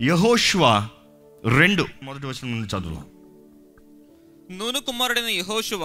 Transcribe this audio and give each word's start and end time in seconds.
యహోష్వ 0.00 0.62
రెండు. 1.44 1.84
మొదటి 2.02 2.26
వచ్చిన 2.26 2.46
ముందు 2.50 2.66
చదువు 2.72 3.00
నూను 4.50 4.80
కుమారుడైన 4.80 5.30
యహోషువ 5.32 5.82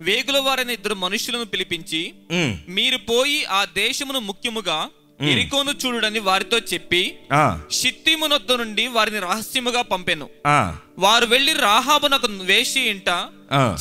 వేగుల 0.00 0.38
వారైన 0.38 0.70
ఇద్దరు 0.70 0.94
మనుషులను 0.94 1.44
పిలిపించి 1.44 2.00
మీరు 2.68 2.98
పోయి 3.10 3.44
ఆ 3.50 3.60
దేశమును 3.74 4.20
ముఖ్యముగా 4.20 4.78
ఎరికోను 5.24 5.72
చూడుడని 5.80 6.18
వారితో 6.20 6.58
చెప్పి 6.70 7.02
షిత్తిమునొద్ద 7.70 8.52
నుండి 8.52 8.86
వారిని 8.86 9.20
రహస్యముగా 9.20 9.82
పంపెను. 9.82 10.26
వారు 10.98 11.26
వెళ్ళి 11.26 11.52
రాహాబునకు 11.60 12.28
వేషి 12.42 12.82
ఇంట 12.92 13.08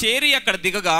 చేరి 0.03 0.33
అక్కడ 0.33 0.55
దిగగా 0.57 0.97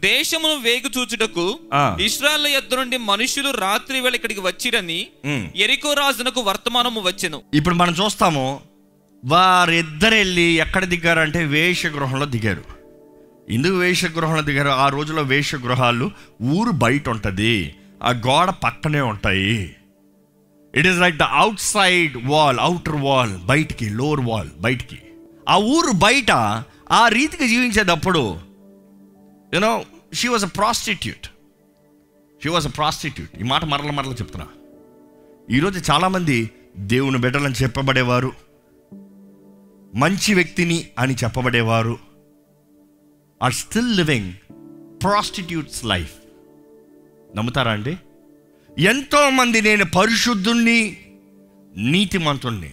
దేశమును 0.00 0.54
వేగు 0.54 0.98
చూచుటకు. 0.98 1.58
ఇస్రాయల్ 2.00 2.46
యొద్ద 2.46 2.74
నుండి 2.74 2.96
మనుషులు 2.96 3.50
రాత్రి 3.50 4.00
వేళ 4.00 4.14
ఇక్కడికి 4.14 4.40
వచ్చిరని. 4.40 5.06
ఎరికో 5.56 5.92
రాజునకు 5.92 6.40
వర్తమానము 6.40 7.00
వచ్చెను. 7.00 7.42
ఇప్పుడు 7.54 7.74
మనం 7.74 7.94
చూస్తాము 8.04 8.60
వారిద్దరు 9.24 10.14
వెళ్ళి 10.14 10.42
ఎక్కడ 10.42 10.84
దిగారంటే 10.84 11.44
వేషగృహంలో 11.44 12.26
దిగారు. 12.26 12.64
ఎందుకు 13.50 13.74
వేషగృహంలో 13.74 14.42
దిగారు? 14.42 14.68
ఆ 14.68 14.88
రోజుల్లో 14.88 15.22
వేషగృహాలు 15.22 16.10
ఊరు 16.42 16.70
బయట 16.70 17.08
ఉంటుంది 17.08 17.74
ఆ 18.02 18.10
గోడ 18.10 18.50
పక్కనే 18.50 19.00
ఉంటాయి. 19.00 19.76
It 20.74 20.86
is 20.86 20.98
like 20.98 21.16
the 21.16 21.22
outside 21.60 22.16
wall 22.26 22.58
outer 22.60 22.96
wall 22.96 23.38
బయటికి 23.38 23.88
లోవర్ 23.88 24.20
వాల్ 24.20 24.48
బయటికి. 24.60 24.98
ఆ 25.48 25.56
ఊరు 25.56 25.92
బయట 25.92 26.30
ఆ 26.90 27.08
రీతికి 27.08 27.48
జీవించేటప్పుడు 27.48 28.49
you know 29.54 29.84
she 30.14 30.28
was 30.28 30.44
a 30.44 30.48
prostitute 30.48 31.26
she 32.42 32.48
was 32.48 32.66
a 32.66 32.70
prostitute 32.70 33.40
ఈ 33.40 33.42
మాట 33.42 33.64
మరల 33.64 33.90
మరల 33.90 34.12
చెప్తున్నా. 34.12 34.48
ఈరోజు 35.50 35.92
చాలామంది 35.92 36.50
దేవుని 36.76 37.18
బిడ్డలని 37.18 37.54
చెప్పబడేవారు 37.54 38.32
మంచి 39.94 40.34
వ్యక్తిని 40.34 40.90
అని 40.98 41.14
చెప్పబడేవారు 41.14 41.98
are 43.42 43.52
still 43.52 43.96
living 43.96 44.32
prostitutes 45.02 45.84
life 45.84 46.14
నమ్ముతారా 47.36 47.72
అండి? 47.72 47.96
ఎంతోమంది 48.78 49.60
నేను 49.60 49.84
పరిశుద్ధుణ్ణి 49.84 50.96
నీతిమంతుణ్ణి 51.76 52.72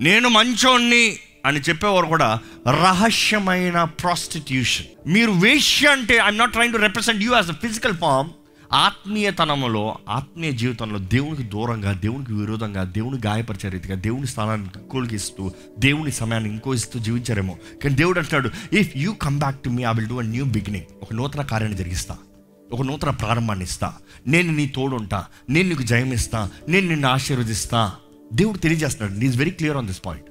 నేను 0.00 0.28
మంచోణ్ణి 0.28 1.18
అని 1.46 1.60
చెప్పేవారు 1.60 2.06
కూడా 2.06 2.38
రహస్యమైన 2.70 3.84
ప్రాస్టిట్యూషన్ 3.84 5.12
మీరు 5.12 5.30
వేష్య 5.30 5.88
అంటే 5.88 6.14
I'm 6.14 6.38
not 6.38 6.52
trying 6.52 6.72
to 6.72 6.78
represent 6.78 7.22
you 7.22 7.34
as 7.34 7.50
a 7.50 7.52
physical 7.52 7.96
form 7.96 8.30
ఆత్మీయతనంలో 8.72 9.98
ఆత్మీయ 10.08 10.52
జీవితంలో 10.52 10.98
దేవునికి 10.98 11.42
దూరంగా 11.42 11.92
దేవునికి 11.92 12.32
విరోధంగా 12.32 12.84
దేవుని 12.84 13.18
గాయపరిచే 13.26 13.70
రీతిగా 13.70 13.94
దేవుని 13.94 14.26
స్థానాన్ని 14.26 14.68
ఇంకోళ్ళకి 14.76 15.14
ఇస్తూ 15.14 15.52
దేవుని 15.78 16.12
సమయాన్ని 16.12 16.50
ఇంకో 16.50 16.74
ఇస్తూ 16.74 17.00
జీవించారేమో. 17.00 17.56
కానీ 17.82 17.94
దేవుడు 17.94 18.18
అంటున్నాడు 18.18 18.76
if 18.76 18.90
you 18.96 19.12
come 19.12 19.38
back 19.38 19.62
to 19.62 19.68
me 19.68 19.82
I 19.82 19.92
will 19.94 20.06
do 20.06 20.18
a 20.18 20.22
new 20.22 20.44
beginning 20.44 20.84
ఒక 21.02 21.14
నూతన 21.14 21.42
కార్యాన్ని 21.42 21.78
జరిగిస్తా. 21.78 22.16
ఒక 22.72 22.80
నూతన 22.82 23.10
ప్రారంభాన్ని 23.10 23.64
ఇస్తా. 23.64 23.94
నేను 24.26 24.52
నీ 24.52 24.66
తోడుంటా. 24.66 25.24
నేను 25.50 25.68
నీకు 25.68 25.82
జయం 25.82 26.12
ఇస్తా 26.12 26.50
నేను 26.68 26.88
నిన్ను 26.88 27.08
ఆశీర్వదిస్తా. 27.08 27.92
దేవుడు 28.32 28.58
తెలియజేస్తున్నాడు. 28.58 29.24
Is 29.24 29.38
very 29.38 29.50
clear 29.50 29.76
on 29.76 29.86
this 29.86 30.02
point 30.06 30.29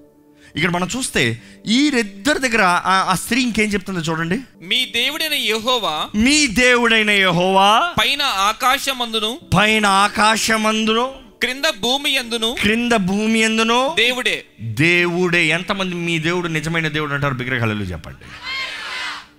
ఇక్కడ 0.55 0.69
మనం 0.69 0.87
చూస్తే 0.97 1.41
ఈ 1.67 1.87
ఇద్దరి 1.87 2.39
దగ్గర 2.39 2.61
ఆ- 2.85 3.15
స్త్రీ 3.15 3.41
ఇంకేం 3.41 3.69
చెప్తుందో 3.69 3.99
చూడండి. 3.99 4.39
మీ 4.61 4.85
దేవుడైన 4.85 5.33
యెహోవా 5.33 6.09
మీ 6.15 6.47
దేవుడైన 6.47 7.09
యెహోవా 7.09 7.93
పైన 7.99 8.21
ఆకాశమందును 8.21 9.39
పైన 9.57 9.85
ఆకాశమందును 9.85 11.11
క్రింద 11.41 11.63
భూమి 11.79 12.11
ఎందును 12.13 12.55
క్రింద 12.61 12.91
భూమి 12.91 13.39
ఎందును 13.39 13.93
దేవుడే. 13.97 14.45
దేవుడే. 14.61 15.47
ఎంతమంది 15.47 15.95
మీ 15.95 16.19
దేవుడు 16.19 16.47
నిజమైన 16.47 16.87
దేవుడు 16.87 17.13
అంటారు? 17.13 17.33
విగ్రహాలలో 17.35 17.81
చెప్పండి. 17.81 18.25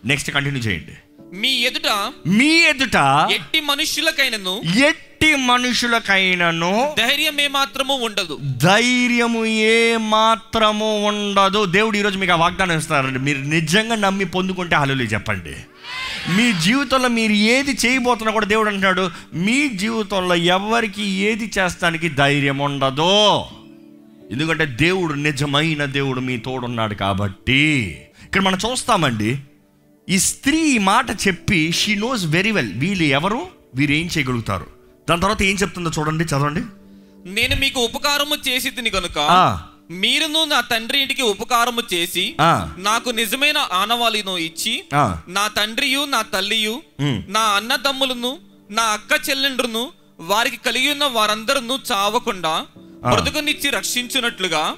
నెక్స్ట్ 0.08 0.30
కంటిన్యూ 0.30 0.62
చేయండి. 0.62 0.92
మీ 1.34 1.48
ఎదుట 1.48 2.12
మీ 2.26 2.46
ఎదుట 2.46 3.28
ఎట్టి 3.32 3.60
మనుష్యులకైనను 3.60 4.60
ఎట్టి 4.86 5.36
మనుషులకైనను 5.36 6.94
ధైర్యమే 6.98 7.48
మాత్రము 7.48 7.94
ఉండదు. 7.94 8.38
ధైర్యము 8.56 9.46
ఏ 9.46 9.96
మాత్రము 9.96 11.06
ఉండదు. 11.06 11.64
దేవుడు 11.64 11.96
ఈరోజు 11.96 12.18
మీకు 12.18 12.32
ఆ 12.32 12.36
వాగ్దానం 12.36 12.78
ఇస్తున్నారండి. 12.78 13.18
మీరు 13.18 13.38
నిజంగా 13.38 13.94
నమ్మి 13.94 14.24
పొందుకుంటే 14.24 14.76
హలో 14.76 14.94
చెప్పండి. 14.94 15.52
మీ 16.36 16.52
జీవితంలో 16.52 17.08
మీరు 17.08 17.32
ఏది 17.32 17.76
చేయబోతున్నా 17.86 18.32
కూడా 18.32 18.46
దేవుడు 18.46 18.68
అంటున్నాడు 18.68 19.10
మీ 19.34 19.68
జీవితంలో 19.68 20.34
ఎవరికి 20.34 21.02
ఏది 21.02 21.50
చేస్తానికి 21.58 22.08
ధైర్యం 22.08 22.58
ఉండదు? 22.58 23.42
ఎందుకంటే 24.32 24.66
దేవుడు 24.66 25.14
నిజమైన 25.14 25.84
దేవుడు 25.84 26.20
మీ 26.20 26.36
తోడున్నాడు 26.36 26.94
కాబట్టి. 26.94 27.98
ఇక్కడ 28.24 28.40
మనం 28.40 28.58
చూస్తామండి. 28.70 29.38
ఈ 30.10 30.18
స్త్రీ 30.18 30.60
ఈ 30.70 30.78
మాట 30.82 31.10
చెప్పి 31.26 31.72
షీ 31.72 31.94
నోస్ 31.94 32.26
వెరీ 32.26 32.50
వెల్ 32.50 32.72
వీళ్ళు 32.74 33.04
ఎవరు 33.12 33.40
వీరు 33.74 33.92
ఏం 33.92 34.06
చేయగలుగుతారు 34.06 34.66
దాని 35.08 35.20
తర్వాత 35.20 35.42
ఏం 35.42 35.56
చెప్తుందో 35.56 35.90
చూడండి 35.90 36.24
చదవండి 36.24 36.62
నేను 37.30 37.56
మీకు 37.56 37.80
ఉపకారము 37.80 38.34
చేసి 38.48 38.70
ఆ. 39.34 39.42
మీరును 40.02 40.44
నా 40.44 40.60
తండ్రి 40.60 40.98
ఇంటికి 41.00 41.22
ఉపకారము 41.22 41.82
చేసి. 41.94 42.24
నాకు 42.78 43.10
నిజమైన 43.10 43.58
ఆనవాళిను 43.72 44.38
ఇచ్చి. 44.38 44.84
నా 45.28 45.48
తండ్రియు 45.48 46.04
నా 46.04 46.22
తల్లియు. 46.22 46.74
నా 47.28 47.40
అన్నదమ్ములను 47.40 48.32
నా 48.70 48.82
అక్క 48.92 49.12
చెల్లెండ్రును 49.30 49.82
వారికి 50.20 50.56
కలిగి 50.56 50.92
ఉన్న 50.92 51.04
వారందరూ 51.04 51.60
చావకుండా 51.92 52.54
బ్రతుకునిచ్చి 53.08 53.70
రక్షించున్నట్లుగా. 53.70 54.74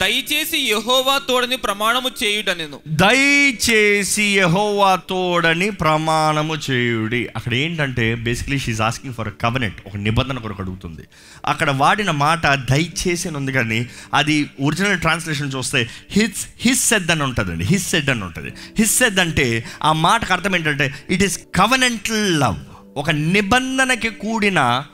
దయచేసి 0.00 0.58
యెహోవా 0.58 1.18
తోడని 1.18 1.56
ప్రమాణము 1.56 2.10
చేయుడనెను 2.24 2.78
దయచేసి 2.88 4.26
యహోవా 4.38 4.96
తోడని 4.96 5.70
ప్రమాణము 5.70 6.54
చేయుడి. 6.70 7.28
అక్కడ 7.36 7.54
ఏంటంటే 7.54 8.14
basically 8.14 8.58
she's 8.58 8.80
asking 8.80 9.14
for 9.14 9.30
covenant 9.42 9.80
ఒక 9.86 9.96
నిబంధన 9.96 10.38
కొరకు 10.38 10.62
అడుగుతుంది. 10.62 11.02
అక్కడ 11.46 11.70
వాడిన 11.70 12.10
మాట 12.10 12.46
దయచేసి 12.46 13.28
అని 13.28 13.36
ఉంది 13.36 13.52
కానీ 13.52 13.86
అది 14.14 14.50
ఒరిజినల్ 14.60 15.00
ట్రాన్స్లేషన్ 15.00 15.52
చూస్తే 15.56 15.88
హిస్ 16.10 16.46
హిస్ 16.60 16.88
సెడ్ 16.88 17.10
అని 17.10 17.22
ఉంటుందండి. 17.22 17.64
హిస్ 17.64 17.88
సెడ్ 17.90 18.10
అని 18.10 18.24
ఉంటుంది. 18.24 18.52
హిస్ 18.78 18.98
సెడ్ 18.98 19.20
అంటే 19.20 19.64
ఆ 19.82 19.92
మాటకు 19.92 20.32
అర్థం 20.32 20.54
ఏంటంటే 20.56 20.94
ఇట్ 21.10 21.22
ఈస్ 21.22 21.38
కవనెంటల్ 21.38 22.40
లవ్ 22.40 22.56
ఒక 22.96 23.10
నిబంధనకి 23.10 24.08
కూడిన 24.08 24.84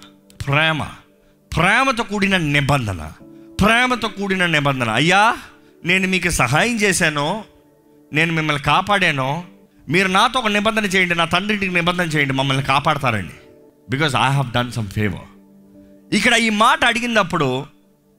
ప్రేమ. 0.47 0.83
ప్రేమతో 1.57 2.03
కూడిన 2.03 2.37
నిబంధన. 2.37 3.13
ప్రేమతో 3.61 4.09
కూడిన 4.09 4.47
నిబంధన. 4.47 4.91
అయ్యా 4.91 5.37
నేను 5.85 6.09
మీకు 6.09 6.31
సహాయం 6.31 6.77
చేశాను. 6.77 7.45
నేను 8.13 8.33
మిమ్మల్ని 8.33 8.63
కాపాడాను. 8.63 9.45
మీరు 9.89 10.09
నాతో 10.09 10.39
ఒక 10.41 10.47
నిబంధన 10.47 10.85
చేయండి 10.85 11.15
నా 11.15 11.25
తండ్రికి 11.25 11.69
నిబంధన 11.69 12.05
చేయండి 12.05 12.35
మమ్మల్ని 12.35 12.65
కాపాడతారండి. 12.65 13.37
Because 13.91 14.17
I 14.17 14.31
have 14.31 14.53
done 14.53 14.73
some 14.73 14.89
favour 14.89 15.29
ఇక్కడ 16.15 16.35
ఈ 16.35 16.51
మాట 16.51 16.85
అడిగినప్పుడు 16.85 17.67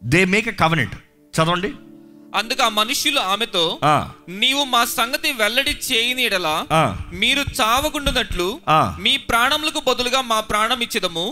దే 0.03 0.25
మేక్ 0.25 0.47
ఎ 0.47 0.51
కవనెంట్ 0.51 0.95
చదవండి. 1.35 1.73
అందుకు 2.33 2.63
ఆ 2.63 2.69
మనుష్యులు 2.69 3.19
ఆమెతో 3.29 3.63
నీవు 4.39 4.63
మా 4.65 4.85
సంగతి 4.91 5.31
వెల్లడి 5.31 5.75
చేయని 5.85 6.23
ఎడలా 6.23 6.53
మీరు 7.13 7.41
చావకుండునట్లు. 7.59 8.47
మీ 8.99 9.17
ప్రాణములకు 9.29 9.79
బదులుగా 9.87 10.21
మా 10.21 10.39
ప్రాణం 10.41 10.81
ఇచ్చేదము. 10.81 11.25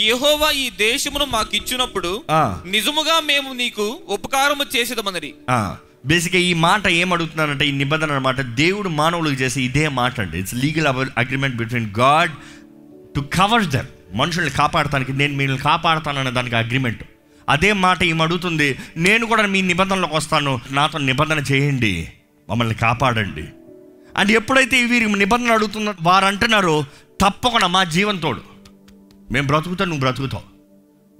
యెహోవా 0.00 0.50
ఈ 0.56 0.70
దేశమును 0.80 1.24
మాకిచ్చినప్పుడు 1.32 2.12
ఆ. 2.30 2.42
నిజముగా 2.66 3.20
మేము 3.20 3.52
నీకు 3.52 3.86
ఉపకారము 4.08 4.66
చేసేదమనరి 4.76 5.32
ఆ. 5.50 5.60
బేసిక్గా 6.06 6.40
ఈ 6.40 6.52
మాట 6.60 6.86
ఏం 6.94 7.12
అడుగుతున్నానంటే 7.12 7.66
ఈ 7.66 7.72
నిబంధన 7.72 8.10
అన్నమాట 8.10 8.40
దేవుడు 8.56 8.88
మానవులకు 8.94 9.38
చేసే 9.42 9.60
ఇదే 9.62 9.88
మాట 9.94 10.20
అండి. 10.20 10.38
It's 10.38 10.54
legal 10.54 10.88
agreement 11.16 11.56
between 11.56 11.90
God 11.98 12.34
to 13.14 13.20
cover 13.34 13.66
them 13.68 13.90
మనుషుల్ని 14.14 14.50
కాపాడటానికి 14.52 15.12
నేను 15.12 15.34
మిమ్మల్ని 15.34 15.62
కాపాడతానన్న 15.62 16.30
దానికి 16.30 16.56
అగ్రిమెంట్ 16.56 17.02
అదే 17.48 17.72
మాట 17.72 18.02
ఈమె 18.02 18.22
అడుగుతుంది 18.22 18.78
నేను 18.96 19.26
కూడా 19.26 19.46
మీ 19.46 19.62
నిబంధనలోకి 19.62 20.16
వస్తాను. 20.16 20.60
నాతో 20.70 20.98
నిబంధన 20.98 21.38
చేయండి. 21.38 22.12
మమ్మల్ని 22.50 22.74
కాపాడండి. 22.74 23.44
అండ్ 24.16 24.32
ఎప్పుడైతే 24.32 24.84
వీరి 24.84 25.18
నిబంధన 25.18 25.52
అడుగుతున్న 25.52 25.94
వారు 26.02 26.24
అంటున్నారో 26.24 26.84
తప్పకుండా 27.20 27.66
మా 27.66 27.84
జీవంతోడు 27.84 28.42
మేము 29.30 29.46
బ్రతుకుతా 29.46 29.84
నువ్వు 29.84 30.00
బ్రతుకుతావు. 30.00 30.42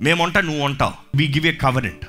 మేము 0.02 0.24
ఉంటా 0.24 0.40
నువ్వు 0.40 0.62
ఉంటావు. 0.62 0.92
వీ 1.16 1.28
గివ్ 1.28 1.46
ఏ 1.46 1.52
కవరెంట్ 1.52 2.06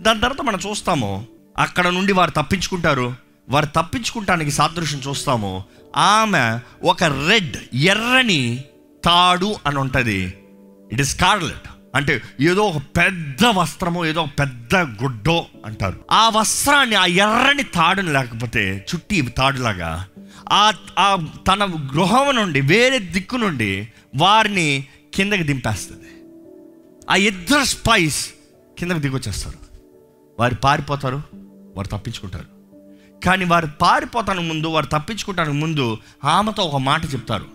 దాని 0.00 0.20
తర్వాత 0.20 0.40
మనం 0.40 0.58
చూస్తాము 0.70 1.26
అక్కడ 1.58 1.88
నుండి 1.88 2.12
వారు 2.12 2.30
తప్పించుకుంటారు. 2.30 3.14
వారు 3.48 3.66
తప్పించుకుంటానికి 3.66 4.50
సాదృశ్యం 4.50 5.00
చూస్తాము. 5.08 5.64
ఆమె 5.96 6.58
ఒక 6.86 7.04
రెడ్ 7.04 7.56
ఎర్రని 7.74 8.64
తాడు 9.04 9.54
అని 9.66 9.78
ఉంటుంది. 9.78 10.34
ఇట్ 10.92 11.00
ఇస్ 11.00 11.16
స్కార్లెట్ 11.16 11.71
అంటే 11.94 12.22
ఏదో 12.40 12.62
ఒక 12.62 12.82
పెద్ద 12.96 13.46
వస్త్రము 13.46 14.06
ఏదో 14.06 14.22
ఒక 14.22 14.28
పెద్ద 14.40 14.76
గుడ్డో 14.76 15.46
అంటారు. 15.66 16.00
ఆ 16.10 16.28
వస్త్రాన్ని 16.28 16.96
ఆ 16.96 17.06
ఎర్రని 17.06 17.62
తాడుని 17.62 18.12
లేకపోతే 18.12 18.86
చుట్టి 18.94 19.22
తాడులాగా 19.22 20.06
ఆ 20.48 20.72
ఆ 20.98 21.26
తన 21.48 21.64
గృహం 21.64 22.36
నుండి 22.36 22.60
వేరే 22.60 22.98
దిక్కు 22.98 23.36
నుండి 23.36 23.88
వారిని 24.16 24.86
కిందకి 25.14 25.42
దింపేస్తుంది. 25.42 26.08
ఆ 27.10 27.14
ఇద్దరు 27.14 27.64
స్పైస్ 27.64 28.30
కిందకి 28.78 28.98
దిగొచ్చేస్తారు. 28.98 29.58
వారు 30.40 30.54
పారిపోతారు 30.54 31.22
వారు 31.76 31.88
తప్పించుకుంటారు. 31.88 32.44
కానీ 33.24 33.44
వారు 33.44 33.68
పారిపోతానికి 33.80 34.46
ముందు 34.46 34.66
వారు 34.66 34.86
తప్పించుకుంటానికి 34.86 35.56
ముందు 35.56 35.98
ఆమెతో 36.24 36.62
ఒక 36.62 36.76
మాట 36.76 37.04
చెప్తారు. 37.04 37.46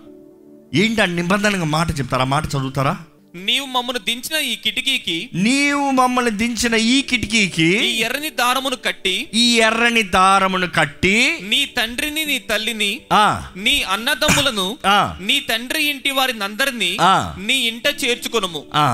ఏంటి 0.73 1.01
ఆ 1.01 1.05
నిబంధనగా 1.05 1.63
మాట 1.63 1.99
చెప్తారు? 1.99 2.21
ఆ 2.21 2.25
మాట 2.25 2.45
చదువుతారా? 2.45 2.97
నీవు 3.45 3.65
మమ్మను 3.65 3.99
దించిన 3.99 4.35
ఈ 4.43 4.55
కిటికీకి 4.55 5.15
నీవు 5.33 5.91
మమ్మల్ని 5.91 6.31
దించిన 6.31 6.75
ఈ 6.87 7.01
కిటికీకి 7.01 7.67
ఈ 7.81 7.91
ఎర్రని 8.01 8.29
దారమును 8.29 8.75
కట్టి 8.77 9.15
ఈ 9.33 9.57
ఎర్రని 9.59 10.03
దారమును 10.09 10.67
కట్టి 10.69 11.15
నీ 11.41 11.65
తండ్రిని 11.77 12.25
నీ 12.25 12.39
తల్లిని 12.39 12.91
ఆ. 13.13 13.25
నీ 13.57 13.83
అన్నదమ్ములను 13.89 14.67
ఆ. 14.85 14.99
నీ 15.21 15.39
తండ్రి 15.39 15.83
ఇంటి 15.83 16.11
వారిని 16.11 16.43
అందరినీ 16.43 16.97
ఆ. 17.01 17.35
నీ 17.39 17.53
ఇంట 17.67 17.87
చేర్చుకొనుము. 18.03 18.63
ఆ. 18.75 18.87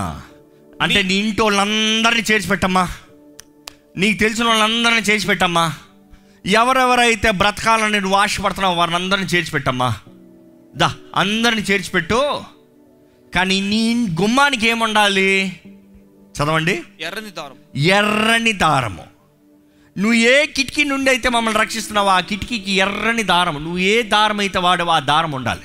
అంటే 0.82 1.02
నీ 1.04 1.14
ఇంటి 1.16 1.42
వాళ్ళందరినీ 1.42 2.24
చేర్చి 2.32 2.48
పెట్టమ్మా 2.48 2.86
నీకు 3.98 4.20
తెలిసిన 4.20 4.46
వాళ్ళందరినీ 4.46 5.02
చేర్చి 5.02 5.28
పెట్టమ్మా 5.28 5.66
ఎవరెవరైతే 6.46 7.32
బ్రతకాలని 7.32 8.02
నువ్వు 8.02 8.18
ఆశపడుతున్నావు 8.18 8.76
వారిని 8.76 8.96
అందరినీ 8.96 9.28
చేర్చి 9.28 9.52
పెట్టమ్మా 9.52 9.90
దా 10.76 10.94
అందరిని 11.16 11.62
చేర్చిపెట్టు. 11.62 12.20
కానీ 13.36 13.62
నీ 13.62 14.08
గుమ్మానికి 14.22 14.68
ఏముండాలి? 14.68 15.60
చదవండి. 16.38 16.84
ఎర్రని 17.00 17.30
దారం. 17.30 17.80
ఎర్రని 17.82 18.52
దారము. 18.52 19.04
నువ్వు 19.98 20.14
ఏ 20.14 20.46
కిటికీ 20.46 20.84
నుండి 20.84 21.10
అయితే 21.10 21.30
మమ్మల్ని 21.30 21.62
రక్షిస్తున్నావో 21.62 22.10
ఆ 22.10 22.20
కిటికీకి 22.20 22.72
ఎర్రని 22.72 23.24
దారం 23.24 23.64
నువ్వు 23.64 23.78
ఏ 23.78 24.02
దారం 24.02 24.40
అయితే 24.40 24.60
వాడవో 24.60 24.92
ఆ 24.92 25.00
దారం 25.00 25.32
ఉండాలి. 25.32 25.62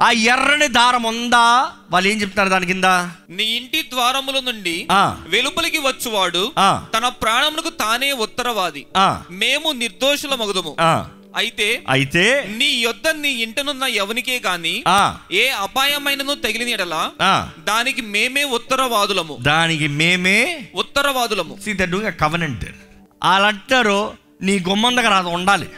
ఆ 0.00 0.10
ఎర్రని 0.10 0.68
దారం 0.68 1.02
ఉందా? 1.02 1.72
వాళ్ళు 1.90 2.08
ఏం 2.08 2.20
చెప్తున్నారు 2.20 2.48
దాని 2.48 2.66
కింద? 2.66 2.84
నీ 3.30 3.44
ఇంటి 3.44 3.82
ద్వారముల 3.82 4.40
నుండి. 4.40 4.86
వెలుపలికి 5.28 5.78
వచ్చువాడు. 5.78 6.52
తన 6.96 7.08
ప్రాణమునకు 7.08 7.68
తానే 7.68 8.12
ఉత్తరవాది. 8.12 8.86
ఆ, 8.96 9.22
మేము 9.30 9.72
నిర్దోషుల 9.72 10.34
మగుదము. 10.34 10.76
అయితే 11.36 11.66
అయితే 11.88 12.24
నీ 12.58 12.68
యొద్ద 12.84 13.08
నీ 13.08 13.30
ఇంటనున్న 13.44 13.84
ఎవనికే 14.02 14.36
గాని 14.46 14.74
ఏ 15.32 15.44
అపాయమైనను 15.48 16.34
తగిలిన 16.34 16.68
ఎడలా 16.68 17.02
దానికి 17.64 18.02
మేమే 18.14 18.44
ఉత్తరవాదులము. 18.58 19.38
దానికి 19.42 19.88
మేమే 20.00 20.38
ఉత్తరవాదులము. 20.74 21.58
సీ 21.64 21.72
ద 21.72 21.84
డూయింగ్ 21.84 22.20
కవనెంట్ 22.20 22.64
వాళ్ళు 23.24 23.46
అంటారు 23.46 24.00
నీ 24.42 24.54
గుమ్మం 24.68 24.96
దగ్గర 24.96 25.14
అది 25.14 25.28
ఉండాలి. 25.28 25.68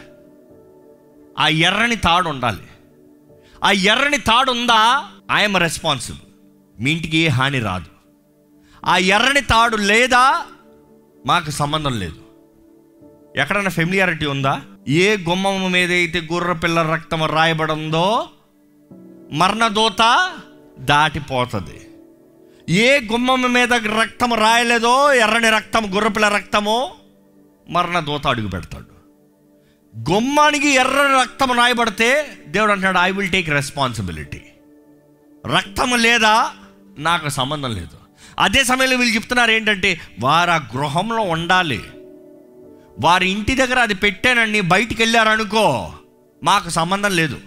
ఆ 1.38 1.48
ఎర్రని 1.48 1.96
తాడు 1.96 2.28
ఉండాలి. 2.28 2.64
ఆ 3.64 3.70
ఎర్రని 3.70 4.18
తాడు 4.18 4.50
ఉందా? 4.50 4.80
ఐఎమ్ 5.32 5.56
రెస్పాన్సిబుల్ 5.56 6.82
మీ 6.82 6.90
ఇంటికి 6.92 7.16
ఏ 7.16 7.28
హాని 7.28 7.60
రాదు. 7.60 7.90
ఆ 8.84 8.96
ఎర్రని 8.96 9.40
తాడు 9.40 9.76
లేదా? 9.76 10.24
మాకు 11.26 11.50
సంబంధం 11.50 11.98
లేదు. 11.98 12.27
ఎక్కడైనా 13.36 13.70
ఫెమిలియారిటీ 13.70 14.26
ఉందా? 14.26 14.62
ఏ 14.88 15.16
గుమ్మం 15.16 15.72
మీద 15.72 15.92
అయితే 15.92 16.20
గుర్ర 16.32 16.52
పిల్ల 16.52 16.82
రక్తం 16.82 17.26
రాయబడిందో 17.26 18.28
మరణదూత 19.32 20.30
దాటిపోతుంది. 20.78 21.80
ఏ 22.72 23.00
గుమ్మం 23.12 23.52
మీద 23.52 23.72
రక్తం 23.72 24.34
రాయలేదో 24.34 25.14
ఎర్రని 25.14 25.50
రక్తం 25.50 25.94
గుర్రపిల్ల 25.94 26.28
రక్తమో 26.28 26.94
మరణదూత 27.70 28.26
అడుగు 28.26 28.48
పెడతాడు. 28.48 28.98
గుమ్మానికి 30.10 30.68
ఎర్రని 30.68 31.22
రక్తం 31.22 31.50
రాయబడితే 31.56 32.26
దేవుడు 32.46 32.72
అంటాడు 32.72 32.98
ఐ 32.98 33.10
విల్ 33.10 33.30
టేక్ 33.30 33.50
రెస్పాన్సిబిలిటీ 33.50 34.42
రక్తం 35.46 36.02
లేదా? 36.02 36.50
నాకు 36.98 37.28
సంబంధం 37.28 37.74
లేదు. 37.74 37.96
అదే 38.38 38.64
సమయంలో 38.64 38.96
వీళ్ళు 38.96 39.14
చెప్తున్నారు 39.14 39.50
ఏంటంటే 39.50 40.00
వారు 40.20 40.50
ఆ 40.50 40.56
గృహంలో 40.56 41.20
ఉండాలి. 41.20 41.84
వారి 43.00 43.28
ఇంటి 43.28 43.54
దగ్గర 43.54 43.78
అది 43.78 43.94
పెట్టానండి 43.94 44.60
బయటికి 44.60 45.02
వెళ్ళారనుకో 45.02 45.92
మాకు 46.44 46.68
సంబంధం 46.68 47.16
లేదు. 47.16 47.38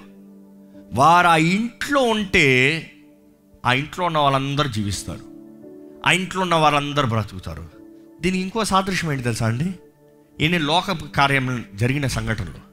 వారు 0.94 1.28
ఆ 1.28 1.36
ఇంట్లో 1.36 2.02
ఉంటే 2.02 2.92
ఆ 3.66 3.74
ఇంట్లో 3.74 4.06
ఉన్న 4.06 4.18
వాళ్ళందరూ 4.18 4.70
జీవిస్తారు. 4.70 5.20
ఆ 6.06 6.12
ఇంట్లో 6.12 6.42
ఉన్న 6.42 6.56
వాళ్ళందరూ 6.56 7.08
బ్రతుకుతారు. 7.08 7.70
దీనికి 8.22 8.44
ఇంకో 8.44 8.64
సాదృశ్యం 8.64 9.12
ఏంటి 9.12 9.24
తెలుసా 9.24 9.48
అండి? 9.48 9.74
ఎన్ని 10.44 10.60
లోక 10.60 10.92
కార్యములు 10.92 11.78
జరిగిన 11.78 12.08
సంఘటనలు. 12.08 12.72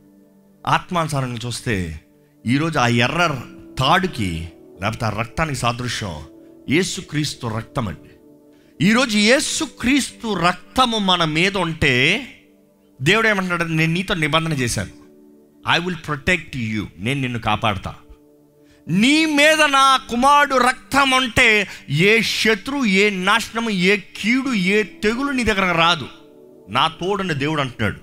ఆత్మానుసారంగా 0.67 1.39
చూస్తే 1.47 2.01
ఈరోజు 2.47 2.79
ఆ 2.79 2.87
ఎర్ర 2.87 3.41
తాడుకి 3.79 4.49
లేకపోతే 4.81 5.07
ఆ 5.07 5.09
రక్తానికి 5.09 5.59
సాదృశ్యం 5.59 6.15
ఏసుక్రీస్తు 6.69 7.47
రక్తం 7.47 7.89
అండి. 7.89 8.11
ఈరోజు 8.87 9.19
ఏసుక్రీస్తు 9.19 10.35
రక్తము 10.35 10.99
మన 10.99 11.25
మీద 11.25 11.57
ఉంటే 11.57 12.27
దేవుడు 13.03 13.29
ఏమంటున్నాడు 13.29 13.65
నేను 13.65 13.93
నీతో 13.93 14.15
నిబంధన 14.15 14.53
చేశాను. 14.53 14.91
ఐ 15.69 15.79
విల్ 15.79 15.97
ప్రొటెక్ట్ 16.07 16.57
యూ 16.57 16.87
నేను 16.99 17.21
నిన్ను 17.21 17.39
కాపాడుతా. 17.39 17.95
నీ 18.89 19.25
మీద 19.25 19.63
నా 19.63 19.97
కుమారుడు 19.97 20.55
రక్తం 20.55 21.15
అంటే 21.15 21.69
ఏ 21.91 22.21
శత్రు 22.21 22.85
ఏ 22.85 23.11
నాశనము 23.11 23.71
ఏ 23.71 23.97
కీడు 23.97 24.55
ఏ 24.55 24.83
తెగులు 24.83 25.31
నీ 25.31 25.45
దగ్గర 25.45 25.73
రాదు. 25.79 26.09
నా 26.69 26.89
తోడని 26.89 27.35
దేవుడు 27.35 27.61
అంటున్నాడు. 27.61 27.97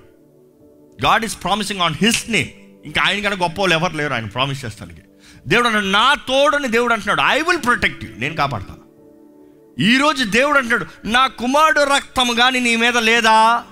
God 1.05 1.25
is 1.25 1.43
promising 1.43 1.81
on 1.81 1.95
his 2.01 2.29
name 2.29 2.47
ఇంకా 2.85 3.01
ఆయన 3.01 3.15
కన్నా 3.15 3.45
గొప్ప 3.45 3.59
వాళ్ళు 3.59 3.75
ఎవరు 3.75 3.95
లేరు 3.95 4.13
ఆయన 4.13 4.25
ప్రామిస్ 4.25 4.65
చేస్తానికి. 4.65 5.01
దేవుడు 5.47 5.67
అన్నాడు 5.67 5.85
నా 5.85 6.13
తోడని 6.13 6.67
దేవుడు 6.67 6.93
అంటున్నాడు 6.93 7.21
ఐ 7.21 7.41
విల్ 7.41 7.65
ప్రొటెక్ట్ 7.65 8.05
యూ 8.05 8.11
నేను 8.17 8.35
కాపాడతా. 8.35 8.75
ఈరోజు 9.79 10.23
దేవుడు 10.23 10.57
అంటాడు 10.57 10.85
నా 11.05 11.27
కుమారుడు 11.27 11.79
రక్తం 11.79 12.35
కానీ 12.35 12.59
నీ 12.59 12.75
మీద 12.75 12.97
లేదా? 12.97 13.63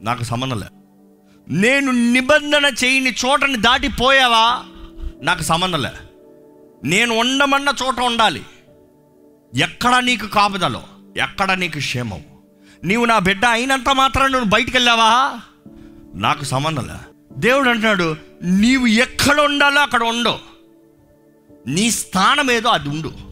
నాకు 0.00 0.22
సంబంధం 0.22 0.62
నేను 1.48 2.12
నిబంధన 2.12 2.72
చేయని 2.84 3.10
చోటని 3.10 3.56
దాటిపోయావా 3.56 4.64
నాకు 5.22 5.42
సంబంధం 5.42 5.84
నేను 6.84 7.18
ఉండమన్న 7.18 7.74
చోట 7.82 8.00
ఉండాలి. 8.00 8.42
ఎక్కడ 9.56 9.98
నీకు 9.98 10.26
కాపుదలో? 10.26 10.82
ఎక్కడ 11.16 11.52
నీకు 11.52 11.78
క్షేమం? 11.78 12.22
నీవు 12.84 13.04
నా 13.04 13.18
బిడ్డ 13.18 13.46
అయినంత 13.46 13.88
మాత్రం 13.88 14.32
నువ్వు 14.32 14.48
బయటికి 14.48 14.76
వెళ్ళావా? 14.76 15.40
నాకు 16.14 16.44
సంబంధంలే 16.44 16.94
దేవుడు 17.32 17.68
అంటున్నాడు 17.68 18.16
నీవు 18.42 18.86
ఎక్కడ 18.86 19.40
ఉండాలో 19.40 19.80
అక్కడ 19.80 20.02
ఉండు. 20.02 20.38
నీ 21.66 21.90
స్థానం 21.90 22.50
ఏదో 22.50 22.68
అది 22.68 22.88
ఉండు. 22.88 23.29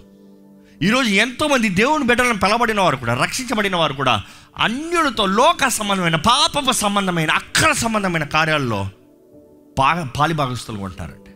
ఈరోజు 0.83 1.09
ఎంతోమంది 1.09 1.69
దేవుని 1.69 2.05
బిడ్డలను 2.05 2.39
పిలబడిన 2.39 2.81
వారు 2.81 2.97
కూడా 2.97 3.15
రక్షించబడిన 3.15 3.77
వారు 3.77 3.93
కూడా 3.93 4.23
అన్యులతో 4.59 5.27
లోక 5.27 5.69
సంబంధమైన 5.69 6.17
పాపపు 6.17 6.73
సంబంధమైన 6.73 7.31
అక్కర 7.31 7.73
సంబంధమైన 7.73 8.25
కార్యాల్లో 8.25 8.89
బాగా 9.79 10.05
పాలిభాగస్తులు 10.19 10.79
ఉంటారండి. 10.79 11.31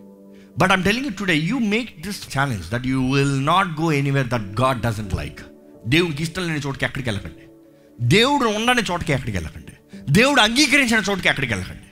But 0.59 0.73
I'm 0.73 0.85
telling 0.85 1.11
today 1.19 1.37
you 1.37 1.59
make 1.59 2.01
this 2.01 2.39
challenge 2.39 2.71
that 2.71 2.87
you 2.87 3.13
will 3.13 3.47
not 3.47 3.81
go 3.81 3.93
anywhere 3.93 4.27
that 4.27 4.61
God 4.61 4.81
doesn't 4.81 5.15
like 5.15 5.41
దేవునికి 5.87 6.23
ఇష్టం 6.23 6.47
లేని 6.47 6.61
చోటుకి 6.67 6.85
ఎక్కడికి 6.85 7.11
వెళ్ళకండి. 7.11 7.47
దేవుడు 8.01 8.49
ఉండని 8.49 8.83
చోటుకి 8.93 9.13
ఎక్కడికి 9.13 9.39
వెళ్ళకండి. 9.39 9.73
దేవుడు 10.11 10.41
అంగీకరించిన 10.41 11.03
చోటుకి 11.11 11.29
ఎక్కడికి 11.29 11.53
వెళ్ళకండి. 11.53 11.83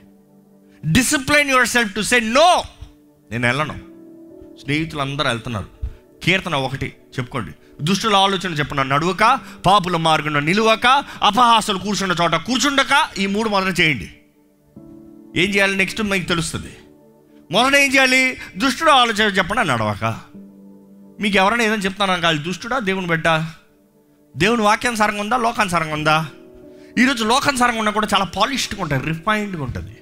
Discipline 0.91 1.49
your 1.49 1.67
self 1.67 1.95
to 1.95 2.01
say 2.01 2.19
no 2.19 2.63
నేను 3.31 3.47
వెళ్ళను. 3.47 3.75
స్నేహితులు 4.63 5.01
అందరూ 5.01 5.27
వెళ్తున్నారు. 5.27 5.80
కీర్తన 6.23 6.55
ఒకటి 6.55 6.93
చెప్పుకోండి. 7.19 7.51
దుష్టుల 7.81 8.15
ఆలోచన 8.15 8.53
చెప్పిన 8.53 8.83
నడువక 8.83 9.39
పాపుల 9.65 9.97
మార్గంలో 9.97 10.39
నిలువక 10.39 11.03
అపహాసులు 11.23 11.79
కూర్చున్న 11.79 12.15
చోట 12.21 12.35
కూర్చుండక 12.35 13.07
ఈ 13.17 13.25
మూడు 13.25 13.49
మొదట 13.49 13.79
చేయండి. 13.79 14.13
ఏం 15.35 15.49
చేయాలి? 15.49 15.75
నెక్స్ట్ 15.75 16.01
మీకు 16.01 16.27
తెలుస్తుంది. 16.27 16.75
మొదట 17.51 17.75
ఏం 17.75 17.93
చేయాలి? 17.93 18.37
దుష్టుడు 18.57 18.91
ఆలోచన 18.91 19.31
చెప్పండి 19.31 19.67
నడవక. 19.67 20.19
మీకు 21.21 21.37
ఎవరైనా 21.37 21.63
ఏదైనా 21.63 21.81
చెప్తాను 21.81 22.21
కాదు 22.21 22.37
దుష్టుడా 22.37 22.79
దేవుని 22.79 23.07
బిడ్డ? 23.07 23.45
దేవుని 24.37 24.61
వాక్యానుసారంగా 24.61 25.21
ఉందా? 25.21 25.37
లోకానుసారంగా 25.37 25.93
ఉందా? 25.93 26.25
ఈరోజు 26.97 27.23
లోకానుసారంగా 27.23 27.77
ఉన్నా 27.77 27.91
కూడా 27.91 28.07
చాలా 28.13 28.25
పాలిష్డ్గా 28.25 28.81
ఉంటుంది 28.81 29.05
రిఫైన్డ్గా 29.05 29.63
ఉంటుంది. 29.63 29.97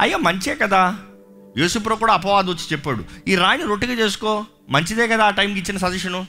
అయ్యా 0.00 0.16
మంచే 0.16 0.54
కదా. 0.54 0.98
యేసుప్రభు 1.58 1.98
కూడా 1.98 2.12
అపవాదం 2.12 2.48
వచ్చి 2.48 2.72
చెప్పాడు 2.72 3.04
ఈ 3.28 3.34
రాయిని 3.34 3.64
రొట్టెగా 3.64 3.92
చేసుకో 3.92 4.44
మంచిదే 4.70 5.08
కదా 5.08 5.24
ఆ 5.24 5.30
టైంకి 5.30 5.58
ఇచ్చిన 5.60 5.76
సజెషను? 5.76 6.20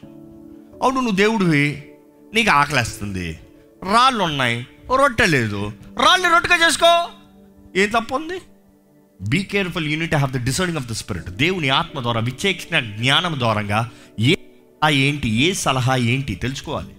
అవును 0.82 0.96
నువ్వు 0.96 1.16
దేవుడివి 1.16 1.84
నీకు 2.34 2.50
ఆకలేస్తుంది 2.50 3.40
రాళ్ళు 3.94 4.24
ఉన్నాయి 4.24 4.68
రొట్టె 4.98 5.26
లేదు 5.26 5.74
రాళ్ళని 5.98 6.34
రొట్టెగా 6.34 6.68
చేసుకో. 6.68 6.92
ఏం 7.76 7.90
తప్పు 7.90 8.16
ఉంది 8.16 8.42
be 9.22 9.44
careful 9.44 9.88
you need 9.88 10.16
have 10.16 10.32
the 10.32 10.38
discerning 10.46 10.78
of 10.78 10.88
the 10.88 10.92
spirit 10.92 11.30
దేవుని 11.30 11.70
ఆత్మ 11.70 12.02
ద్వారా 12.02 12.20
విచ్చేక్షణ 12.20 12.80
జ్ఞానం 12.80 13.40
ద్వారంగా 13.40 13.92
ఏ 14.20 14.34
ఏంటి 14.92 15.30
ఏ 15.30 15.54
సలహా 15.54 15.96
ఏంటి 15.96 16.36
తెలుసుకోవాలి. 16.36 16.94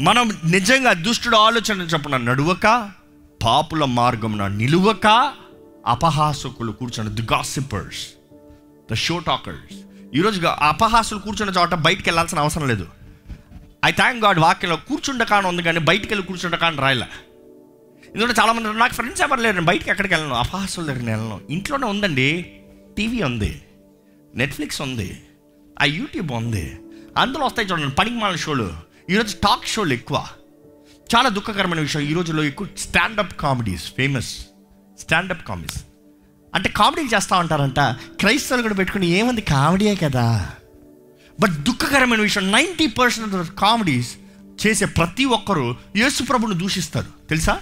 మనం 0.00 0.26
నిజంగా 0.44 0.92
దుష్టుడు 0.92 1.36
ఆలోచన 1.36 1.82
చెప్పిన 1.82 2.16
నడువక 2.16 2.90
పాపుల 3.44 3.84
మార్గంన 3.84 4.46
నిలువక 4.46 5.06
అపహాసకులు 5.86 6.72
కూర్చున్న 6.72 7.10
the 7.10 7.22
gossipers 7.22 8.08
the 8.90 8.94
show 8.94 9.18
talkers 9.18 9.76
ఈరోజు 10.14 10.46
అపహాసులు 10.46 11.18
కూర్చున్న 11.18 11.52
చోట 11.58 11.74
బయటికి 11.74 12.08
వెళ్ళాల్సిన 12.08 12.38
అవసరం 12.38 12.68
లేదు. 12.68 12.86
ఐ 13.84 13.90
థ్యాంక్ 13.90 14.24
గాడ్ 14.24 14.38
వాక్యంలో 14.38 14.76
కూర్చుండ 14.76 15.22
కాను 15.22 15.48
ఉంది 15.48 15.62
కానీ 15.62 15.78
బయటికి 15.78 16.14
వెళ్ళి 16.14 16.26
కూర్చుండ 16.26 16.54
కాను 16.54 16.82
రాయలే. 16.82 17.06
ఎందుకంటే 18.14 18.40
చాలామంది 18.40 18.78
నాకు 18.78 18.94
ఫ్రెండ్స్ 18.94 19.22
ఎవరు 19.22 19.40
లేరు 19.40 19.62
బయటికి 19.62 19.90
ఎక్కడికి 19.90 20.14
వెళ్ళను 20.14 20.34
అపహాసుల 20.34 20.84
దగ్గర 20.84 21.04
వెళ్ళను. 21.04 21.40
ఇంట్లోనే 21.50 21.86
ఉందండి 21.86 22.52
టీవీ 22.96 23.22
ఉంది 23.22 23.62
నెట్ఫ్లిక్స్ 24.34 24.80
ఉంది 24.80 25.22
ఆ 25.80 25.84
యూట్యూబ్ 25.84 26.32
ఉంది. 26.32 26.78
అందులో 27.16 27.46
వస్తాయి 27.46 27.68
చూడండి 27.68 27.94
పనికి 27.94 28.16
మాల 28.16 28.36
షోలు 28.36 28.72
ఈరోజు 29.10 29.36
టాక్ 29.36 29.66
షోలు 29.66 29.92
ఎక్కువ. 29.92 30.26
చాలా 31.14 31.28
దుఃఖకరమైన 31.28 31.80
విషయం 31.80 32.02
ఈ 32.02 32.14
రోజుల్లో 32.14 32.44
ఎక్కువ 32.44 32.66
standup 32.78 33.36
comedies 33.40 33.92
famous 33.92 34.46
standup 35.02 35.48
comedies. 35.48 35.82
అంటే 36.54 36.68
కామెడీలు 36.68 37.16
చేస్తూ 37.16 37.36
ఉంటారంట. 37.36 37.80
క్రైస్తవులు 38.20 38.62
కూడా 38.62 38.74
పెట్టుకుని 38.74 39.06
ఏమంది 39.06 39.40
కామెడీయే 39.40 39.94
కదా. 39.94 40.50
బట్ 41.40 41.50
దుఃఖకరమైన 41.50 42.20
విషయం 42.20 42.52
నైంటీ 42.52 42.86
పర్సెంట్ 42.86 43.54
కామెడీస్ 43.58 44.16
చేసే 44.66 44.84
ప్రతి 44.84 45.24
ఒక్కరూ 45.24 45.76
యేసు 45.96 46.22
ప్రభుని 46.22 46.54
దూషిస్తారు. 46.54 47.06
తెలుసా? 47.28 47.60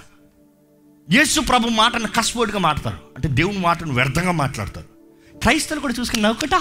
యేసు 1.12 1.40
ప్రభు 1.40 1.68
మాటను 1.68 2.08
కస్వర్డ్గా 2.16 2.58
మాట్లాడతారు. 2.58 3.10
అంటే 3.16 3.28
దేవుని 3.28 3.58
మాటను 3.58 3.94
వ్యర్థంగా 3.94 4.32
మాట్లాడతారు. 4.32 4.86
క్రైస్తవులు 5.38 5.80
కూడా 5.80 5.94
చూసుకుని 6.00 6.22
నవ్వుకుంటే 6.22 6.56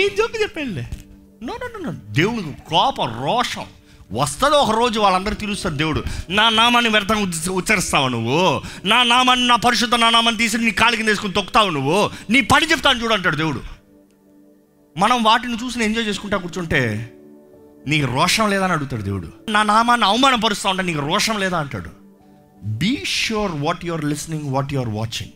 ఏం 0.00 0.10
జోకు 0.18 0.42
చెప్పండి 0.42 0.82
నో 1.46 1.54
నో 1.54 1.78
నో, 1.78 1.92
దేవుని 1.92 2.54
దేవునికి 2.68 3.04
రోషం 3.04 3.66
వస్తుందో 4.12 4.56
ఒక 4.56 4.78
రోజు 4.78 5.00
వాళ్ళందరూ 5.00 5.34
తిరుస్తారు 5.34 5.74
దేవుడు 5.74 6.04
నా 6.30 6.48
నామాన్ని 6.48 6.90
వ్యర్థంగా 6.90 7.52
ఉచ్చరిస్తావు 7.52 8.08
నువ్వు? 8.08 8.62
నా 8.84 9.02
నామాన్ని 9.02 9.46
నా 9.46 9.56
పరిశుద్ధ 9.56 9.94
నా 9.94 10.10
నామాన్ని 10.10 10.38
తీసి 10.38 10.58
నీ 10.58 10.70
కాలి 10.70 10.96
కింద 10.96 11.08
వేసుకుని 11.08 11.32
తొక్కుతావు 11.32 11.70
నువ్వు? 11.70 12.10
నీ 12.30 12.40
పని 12.40 12.66
చెప్తాను 12.66 13.02
చూడు 13.02 13.14
అంటాడు 13.14 13.36
దేవుడు. 13.36 13.62
మనం 14.96 15.22
వాటిని 15.22 15.54
చూసి 15.64 15.84
ఎంజాయ్ 15.84 16.06
చేసుకుంటా 16.06 16.36
కూర్చుంటే 16.36 17.12
నీకు 17.86 18.06
రోషం 18.06 18.50
లేదా 18.50 18.64
అని 18.64 18.72
అడుగుతాడు 18.72 19.02
దేవుడు. 19.02 19.28
నా 19.48 19.62
నామాన్ని 19.62 20.06
అవమానపరుస్తా 20.06 20.70
ఉంటా 20.70 20.82
నీకు 20.82 21.00
రోషం 21.00 21.38
లేదా 21.38 21.58
అంటాడు. 21.58 21.90
Be 22.64 23.02
sure 23.06 23.52
what 23.52 23.84
your 23.84 24.04
listening 24.04 24.54
what 24.54 24.72
your 24.72 24.88
watching 24.88 25.32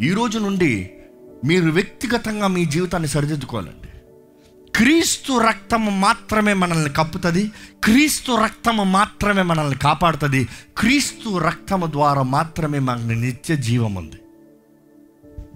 ఈ 0.00 0.10
రోజు 0.10 0.38
నుండి 0.38 0.90
మీరు 1.44 1.70
వ్యక్తిగతంగా 1.70 2.46
మీ 2.46 2.64
జీవితాన్ని 2.64 3.08
సరిదిద్దుకోవాలండి. 3.08 3.85
క్రీస్తు 4.76 5.38
రక్తము 5.38 5.90
మాత్రమే 5.90 6.52
మనల్ని 6.52 6.90
కప్పుతుంది 6.90 7.52
క్రీస్తు 7.84 8.32
రక్తము 8.32 8.84
మాత్రమే 8.84 9.42
మనల్ని 9.42 9.78
కాపాడుతుంది 9.78 10.48
క్రీస్తు 10.78 11.38
రక్తము 11.38 11.86
ద్వారా 11.86 12.22
మాత్రమే 12.22 12.78
మనకు 12.78 13.02
నిత్య 13.02 13.56
జీవం 13.56 13.94
ఉంది. 13.94 14.16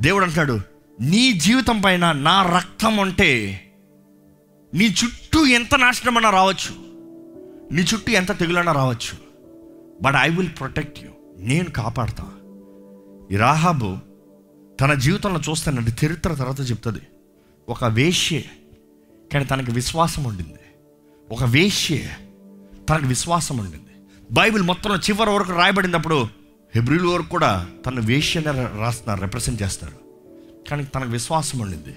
దేవుడు 0.01 0.25
అంటాడు 0.25 0.61
నీ 1.01 1.33
జీవితం 1.33 1.81
పైన 1.81 2.13
నా 2.13 2.57
రక్తం 2.57 2.97
ఉంటే 2.97 3.31
నీ 4.75 4.85
చుట్టూ 4.85 5.47
ఎంత 5.47 5.75
నాశనమన్నా 5.75 6.31
రావచ్చు 6.31 6.73
నీ 7.75 7.83
చుట్టూ 7.83 8.13
ఎంత 8.13 8.39
తెగులన్నా 8.39 8.73
రావచ్చు 8.73 9.19
but 10.03 10.15
I 10.19 10.29
will 10.29 10.51
protect 10.59 11.05
you 11.05 11.11
నేను 11.37 11.71
కాపాడుతా. 11.71 12.25
ఈ 13.33 13.37
రాహాబు 13.37 13.99
తన 14.81 14.95
జీవితంలో 14.95 15.41
చూస్తానండి 15.51 16.07
చరిత్ర 16.07 16.35
తర్వాత 16.35 16.71
చెప్తుంది 16.71 17.03
ఒక 17.69 17.85
వేష్యే 17.85 18.45
కానీ 19.33 19.45
తనకి 19.45 19.71
విశ్వాసం 19.71 20.25
ఉండింది. 20.25 20.55
ఒక 21.31 21.45
వేష్య 21.45 21.99
తనకు 22.89 23.07
విశ్వాసం 23.07 23.59
ఉండింది. 23.59 23.91
బైబిల్ 24.33 24.63
మొత్తం 24.63 24.97
చివరి 24.97 25.31
వరకు 25.31 25.53
రాయబడినప్పుడు 25.53 26.29
హెబ్రిల్ 26.75 27.07
వరకు 27.07 27.29
కూడా 27.29 27.67
తన 27.87 28.01
వేశ్యనే 28.01 28.79
రాస్తున్నారు 28.79 29.21
రిప్రజెంట్ 29.21 29.63
చేస్తారు. 29.63 29.93
కానీ 30.71 30.85
తనకు 30.85 31.11
విశ్వాసం 31.11 31.59
ఉండింది. 31.59 31.97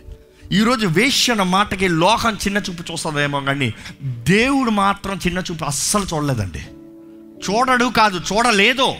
ఈరోజు 0.51 0.87
వేశ్య 0.87 1.33
అన్న 1.33 1.43
మాటకి 1.43 1.87
లోకం 1.87 2.35
చిన్న 2.35 2.57
చూపు 2.57 2.91
చూస్తుందేమో 2.91 3.41
కానీ 3.41 3.73
దేవుడు 4.03 4.69
మాత్రం 4.69 5.17
చిన్న 5.17 5.43
చూపు 5.51 5.63
అస్సలు 5.63 6.05
చూడలేదండి. 6.13 6.59
చూడడు 7.49 7.85
కాదు 7.85 8.17
చూడలేదు. 8.17 8.95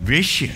వేశ్య. 0.00 0.48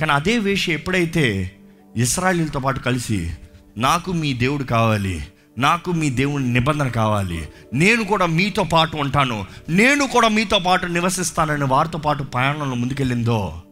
కానీ 0.00 0.12
అదే 0.12 0.38
వేష్య 0.38 0.72
ఎప్పుడైతే 0.72 1.56
ఇస్రాయలీలతో 1.96 2.60
పాటు 2.60 2.78
కలిసి 2.78 3.30
నాకు 3.76 4.12
మీ 4.12 4.32
దేవుడు 4.32 4.64
కావాలి 4.64 5.24
నాకు 5.58 5.92
మీ 5.92 6.10
దేవుని 6.10 6.52
నిబంధన 6.52 6.88
కావాలి. 6.88 7.48
నేను 7.74 8.04
కూడా 8.04 8.26
మీతో 8.26 8.64
పాటు 8.64 8.96
ఉంటాను. 8.96 9.46
నేను 9.68 10.06
కూడా 10.06 10.28
మీతో 10.28 10.58
పాటు 10.58 10.86
నివసిస్తానని 10.86 11.64
వారితో 11.64 11.98
పాటు 11.98 12.22
ప్రయాణంలో 12.22 12.76
ముందుకెళ్ళిందో. 12.76 13.62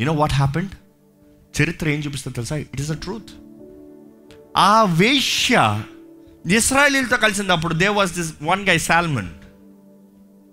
యూనో 0.00 0.12
వాట్ 0.12 0.32
హ్యాపెండ్ 0.32 0.70
చరిత్ర 1.62 1.88
ఏం 1.88 2.00
చూపిస్తుంది 2.00 2.34
తెలుసా? 2.34 2.56
ఇట్ 2.56 2.80
ఇస్ 2.80 2.90
అ 2.90 2.94
ట్రూత్ 2.94 3.30
ఆ 4.56 4.82
వేష్య 4.82 5.82
ఇస్రాయలీలతో 6.50 7.16
కలిసినప్పుడు 7.16 7.74
they 7.74 7.88
was 7.88 8.14
this 8.14 8.34
one 8.42 8.68
guy 8.68 8.78
Solomon 8.78 9.28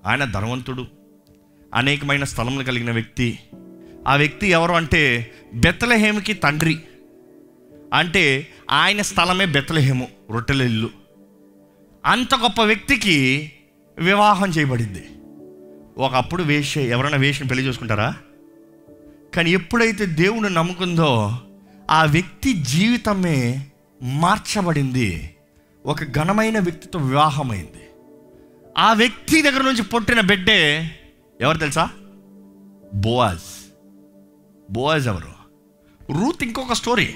ఆయన 0.05 0.25
ధనవంతుడు. 0.25 0.85
అనేకమైన 1.75 2.23
స్థలములు 2.23 2.63
కలిగిన 2.63 2.91
వ్యక్తి. 2.91 3.39
ఆ 4.07 4.15
వ్యక్తి 4.15 4.47
ఎవరు 4.47 4.73
అంటే 4.73 5.31
బెత్తలహేమికి 5.55 6.33
తండ్రి. 6.33 6.79
అంటే 7.93 8.47
ఆయన 8.71 9.01
స్థలమే 9.01 9.45
బెత్తలహేము 9.45 10.07
రొట్టెల 10.31 10.61
ఇల్లు. 10.61 10.89
అంత 12.05 12.35
గొప్ప 12.35 12.61
వ్యక్తికి 12.61 13.51
వివాహం 13.99 14.49
చేయబడింది. 14.49 15.09
ఒకప్పుడు 15.97 16.43
వేష 16.43 16.77
ఎవరైనా 16.77 17.17
వేషని 17.17 17.47
పెళ్ళి 17.47 17.65
చేసుకుంటారా? 17.65 18.15
కానీ 19.35 19.51
ఎప్పుడైతే 19.51 20.05
దేవుని 20.05 20.49
నమ్ముకుందో 20.49 21.39
ఆ 21.91 22.05
వ్యక్తి 22.05 22.53
జీవితమే 22.53 23.67
మార్చబడింది. 24.03 25.35
ఒక 25.85 26.03
ఘనమైన 26.03 26.59
వ్యక్తితో 26.59 26.99
వివాహమైంది. 26.99 27.83
ఆ 28.77 28.93
వ్యక్తి 28.93 29.41
దగ్గర 29.41 29.61
నుంచి 29.61 29.83
పుట్టిన 29.83 30.21
బిడ్డే 30.21 30.91
ఎవరు 31.41 31.57
తెలుసా? 31.57 31.89
బోవాజ్ 32.93 33.73
బోవాజ్ 34.71 35.07
ఎవరు? 35.07 35.41
రూత్ 36.11 36.43
ఇంకొక 36.43 36.73
స్టోరీ. 36.73 37.15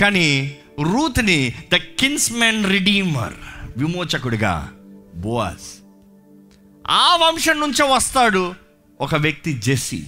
కానీ 0.00 0.56
రూత్ని 0.82 1.54
ద 1.72 1.74
కిన్స్మెన్ 1.74 2.66
రిడీమర్ 2.66 3.34
విమోచకుడిగా 3.76 4.72
బోవాజ్ 5.14 5.82
ఆ 6.90 7.16
వంశం 7.16 7.60
నుంచే 7.60 7.94
వస్తాడు 7.94 8.54
ఒక 9.00 9.14
వ్యక్తి 9.14 9.52
జెస్సీ. 9.52 10.06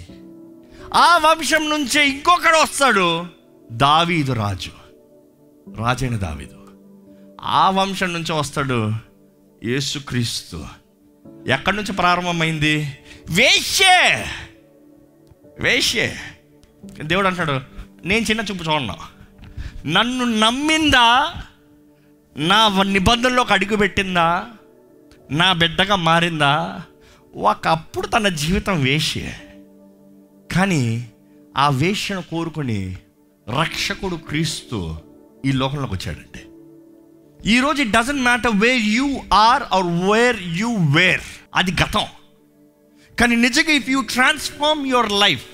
ఆ 0.94 1.18
వంశం 1.18 1.70
నుంచే 1.70 2.08
ఇంకొకడు 2.08 2.56
వస్తాడు 2.56 3.26
దావీదు 3.72 4.32
రాజు. 4.32 4.70
రాజైన 5.76 6.16
దావీదు. 6.16 6.56
ఆ 7.40 7.70
వంశం 7.70 8.12
నుంచి 8.12 8.32
వస్తాడు 8.32 8.92
యేసుక్రీస్తు. 9.64 10.64
ఎక్కడి 11.48 11.76
నుంచి 11.76 11.92
ప్రారంభమైంది? 11.92 12.98
వేష్యే 13.30 14.26
వేష్యే 15.60 16.16
దేవుడు 17.02 17.26
అంటాడు 17.26 17.60
నేను 18.04 18.24
చిన్న 18.24 18.40
చూపు 18.40 18.62
చూడను. 18.62 19.11
నన్ను 19.86 20.24
నమ్మిందా? 20.24 21.34
నా 22.36 22.82
నిబంధనలోకి 22.82 23.52
అడుగుపెట్టిందా 23.52 24.44
నా 25.30 25.52
బిడ్డగా 25.52 25.96
మారిందా? 25.96 26.82
ఒకప్పుడు 27.34 28.06
తన 28.06 28.28
జీవితం 28.28 28.82
వేషే. 28.82 29.34
కానీ 30.52 31.08
ఆ 31.56 31.70
వేషను 31.70 32.22
కోరుకుని 32.22 32.98
రక్షకుడు 33.60 34.16
క్రీస్తు 34.16 34.96
ఈ 35.44 35.52
లోకంలోకి 35.52 35.94
వచ్చాడంటే. 35.94 36.46
ఈరోజు 37.50 37.82
it 37.82 37.90
doesn't 37.90 38.22
matter 38.22 38.52
where 38.56 38.82
you 38.82 39.20
are 39.32 39.62
are 39.72 39.86
where 39.86 40.36
you 40.42 40.74
where 40.74 41.20
అది 41.54 41.72
గతం. 41.72 42.04
కానీ 43.20 43.36
నిజంగా 43.36 43.72
if 43.72 43.90
you 43.90 44.02
transform 44.02 44.86
your 44.86 45.12
life 45.12 45.44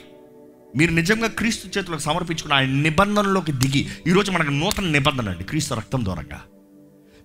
మీరు 0.79 0.93
నిజంగా 0.93 1.29
క్రీస్తు 1.29 1.79
చేతులకు 1.79 2.01
సమర్పించుకున్న 2.01 2.55
ఆయన 2.55 2.69
నిబంధనలోకి 2.69 3.53
దిగి 3.53 3.83
ఈరోజు 4.07 4.31
మనకు 4.31 4.51
నూతన 4.51 4.85
నిబంధన 4.85 5.31
అండి 5.31 5.45
క్రీస్తు 5.45 5.75
రక్తం 5.75 6.05
ద్వారా 6.05 6.41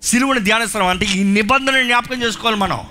సిలువని 0.01 0.39
ధ్యానిస్తాం 0.39 0.87
అంటే 0.87 1.05
ఈ 1.05 1.23
నిబంధన 1.23 1.81
జ్ఞాపకం 1.83 2.23
చేసుకోవాలి 2.23 2.59
మనం. 2.59 2.81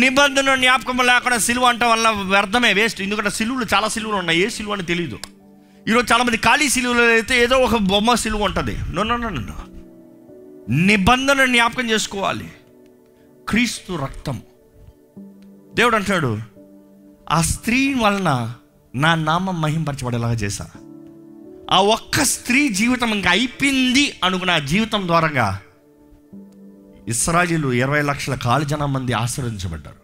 నిబంధన 0.00 0.54
జ్ఞాపకం 0.54 0.96
లేకుండా 1.06 1.38
సిలువ 1.38 1.64
అంటే 1.64 1.86
వల్ల 1.86 2.08
వ్యర్థమే 2.08 2.72
వేస్ట్. 2.72 3.00
ఎందుకంటే 3.00 3.30
సిలువులు 3.30 3.66
చాలా 3.74 3.88
సిలువలు 3.88 4.16
ఉన్నాయి 4.16 4.40
ఏ 4.40 4.48
సిలువ 4.48 4.72
అని 4.72 4.82
తెలియదు 4.82 5.18
ఈరోజు 5.88 6.12
చాలామంది 6.12 6.36
ఖాళీ 6.36 6.68
సిలువలు 6.68 7.02
అయితే 7.02 7.42
ఏదో 7.42 7.56
ఒక 7.56 7.76
బొమ్మ 7.76 8.14
సిలువ 8.14 8.44
ఉంటుంది. 8.44 8.76
నో 8.92 9.02
నో 9.02 9.16
నో 9.16 9.28
నో 9.28 9.56
నిబంధన 10.70 11.44
జ్ఞాపకం 11.44 11.90
చేసుకోవాలి. 11.90 12.48
క్రీస్తు 13.48 13.92
రక్తం. 14.04 14.42
దేవుడు 15.74 15.96
అంటాడు 15.96 16.38
ఆ 17.30 17.42
స్త్రీ 17.42 17.94
వలన 17.94 18.54
నా 18.96 19.14
నామం 19.14 19.60
మహింపరచబడేలాగా 19.60 20.32
చేశా. 20.32 20.66
ఆ 21.70 21.80
ఒక్క 21.80 22.22
స్త్రీ 22.22 22.68
జీవితం 22.68 23.10
ఇంకా 23.14 23.30
అయిపోయింది 23.30 24.14
అనుకున్న 24.24 24.58
జీవితం 24.58 25.06
ద్వారంగా 25.06 25.60
ఇస్రాజీలు 27.08 27.72
ఇరవై 27.72 28.02
లక్షల 28.02 28.34
కాలు 28.34 28.64
జనం 28.64 28.92
మంది 28.92 29.12
ఆశీర్వదించబడ్డారు. 29.12 29.96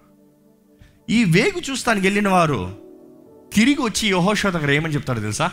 ఈ 1.10 1.24
వేగు 1.24 1.70
చూస్తానికి 1.70 2.06
వెళ్ళిన 2.06 2.28
వారు 2.28 2.76
తిరిగి 3.54 3.82
వచ్చి 3.82 4.08
యహోషో 4.08 4.50
దగ్గర 4.50 4.70
ఏమని 4.70 4.94
చెప్తారు 4.94 5.20
తెలుసా? 5.20 5.50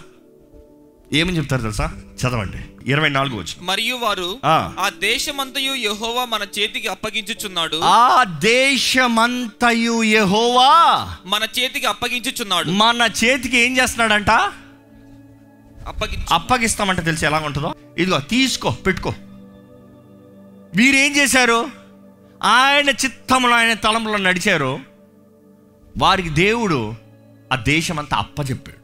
ఏమని 1.13 1.38
చెప్తారు 1.38 1.62
తెలుసా? 1.62 1.86
చదవండి. 2.18 2.58
ఇరవై 2.92 3.10
నాలుగు 3.10 3.36
వచ్చి 3.36 3.54
మరియు 3.62 3.96
వారు 3.96 4.39
ఆ. 4.46 4.89
దేశమంతయు 4.98 5.74
యెహోవా 5.74 6.25
మన 6.25 6.42
చేతికి 6.42 6.88
అప్పగించుచున్నాడు. 6.88 7.82
ఆ 7.84 8.24
దేశమంతయు 8.24 10.04
యెహోవా 10.04 10.70
మన 11.25 11.44
చేతికి 11.60 11.86
అప్పగించుచున్నాడు. 11.86 12.70
మన 12.70 13.10
చేతికి 13.25 13.58
ఏం 13.58 13.78
చేస్తున్నాడంట? 13.78 14.30
అప్పగించు 15.88 16.34
అప్పగిస్తామంటే 16.34 17.01
తెలిసి? 17.01 17.25
ఎలా 17.25 17.39
ఉంటుందో? 17.39 17.75
ఇదిగో 17.98 18.20
తీసుకో 18.20 18.72
పెట్టుకో. 18.72 19.13
వీరేం 20.75 21.16
చేశారు? 21.16 21.70
ఆయన 22.44 22.89
చిత్తములో 22.89 23.56
ఆయన 23.56 23.74
తలంలో 23.74 24.18
నడిచారు. 24.18 24.80
వారికి 25.98 26.30
దేవుడు 26.30 26.96
ఆ 27.54 27.56
దేశమంతా 27.56 28.18
అప్పచెప్పాడు 28.18 28.80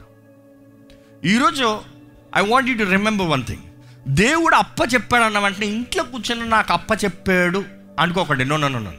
ఈరోజు 1.27 1.94
I 2.37 2.41
want 2.41 2.69
you 2.69 2.77
to 2.77 2.83
remember 2.83 3.27
one 3.27 3.45
thing 3.45 3.61
దేవుడు 4.07 4.55
అప్ప 4.55 4.93
చెప్పాడు 4.93 5.23
అన్న 5.23 5.39
వెంటనే 5.39 5.67
ఇంట్లో 5.67 6.03
కూర్చొని 6.03 6.49
నాకు 6.49 6.73
అప్ప 6.73 6.91
చెప్పాడు. 7.03 7.65
అనుకోకండి. 7.99 8.45
నో 8.45 8.57
నో 8.57 8.67
నో 8.67 8.91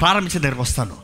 ప్రారంభించే 0.00 0.40
దగ్గరకు 0.40 0.62
వస్తాను. 0.62 0.96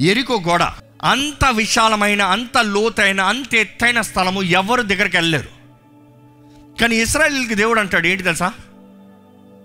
ఎరికో 0.00 0.40
గోడ. 0.48 0.62
అంత 1.02 1.44
విశాలమైన 1.44 2.22
అంత 2.22 2.58
లోతైన 2.58 3.20
అంత 3.20 3.54
ఎత్తైన 3.54 4.00
స్థలము 4.00 4.42
ఎవరు 4.42 4.82
దగ్గరికి 4.82 5.16
వెళ్ళలేరు. 5.16 5.58
కానీ 6.80 6.96
ఇస్రాయల్కి 6.96 7.54
దేవుడు 7.54 7.80
అంటాడు 7.80 8.06
ఏంటి 8.06 8.22
తెలుసా? 8.22 8.52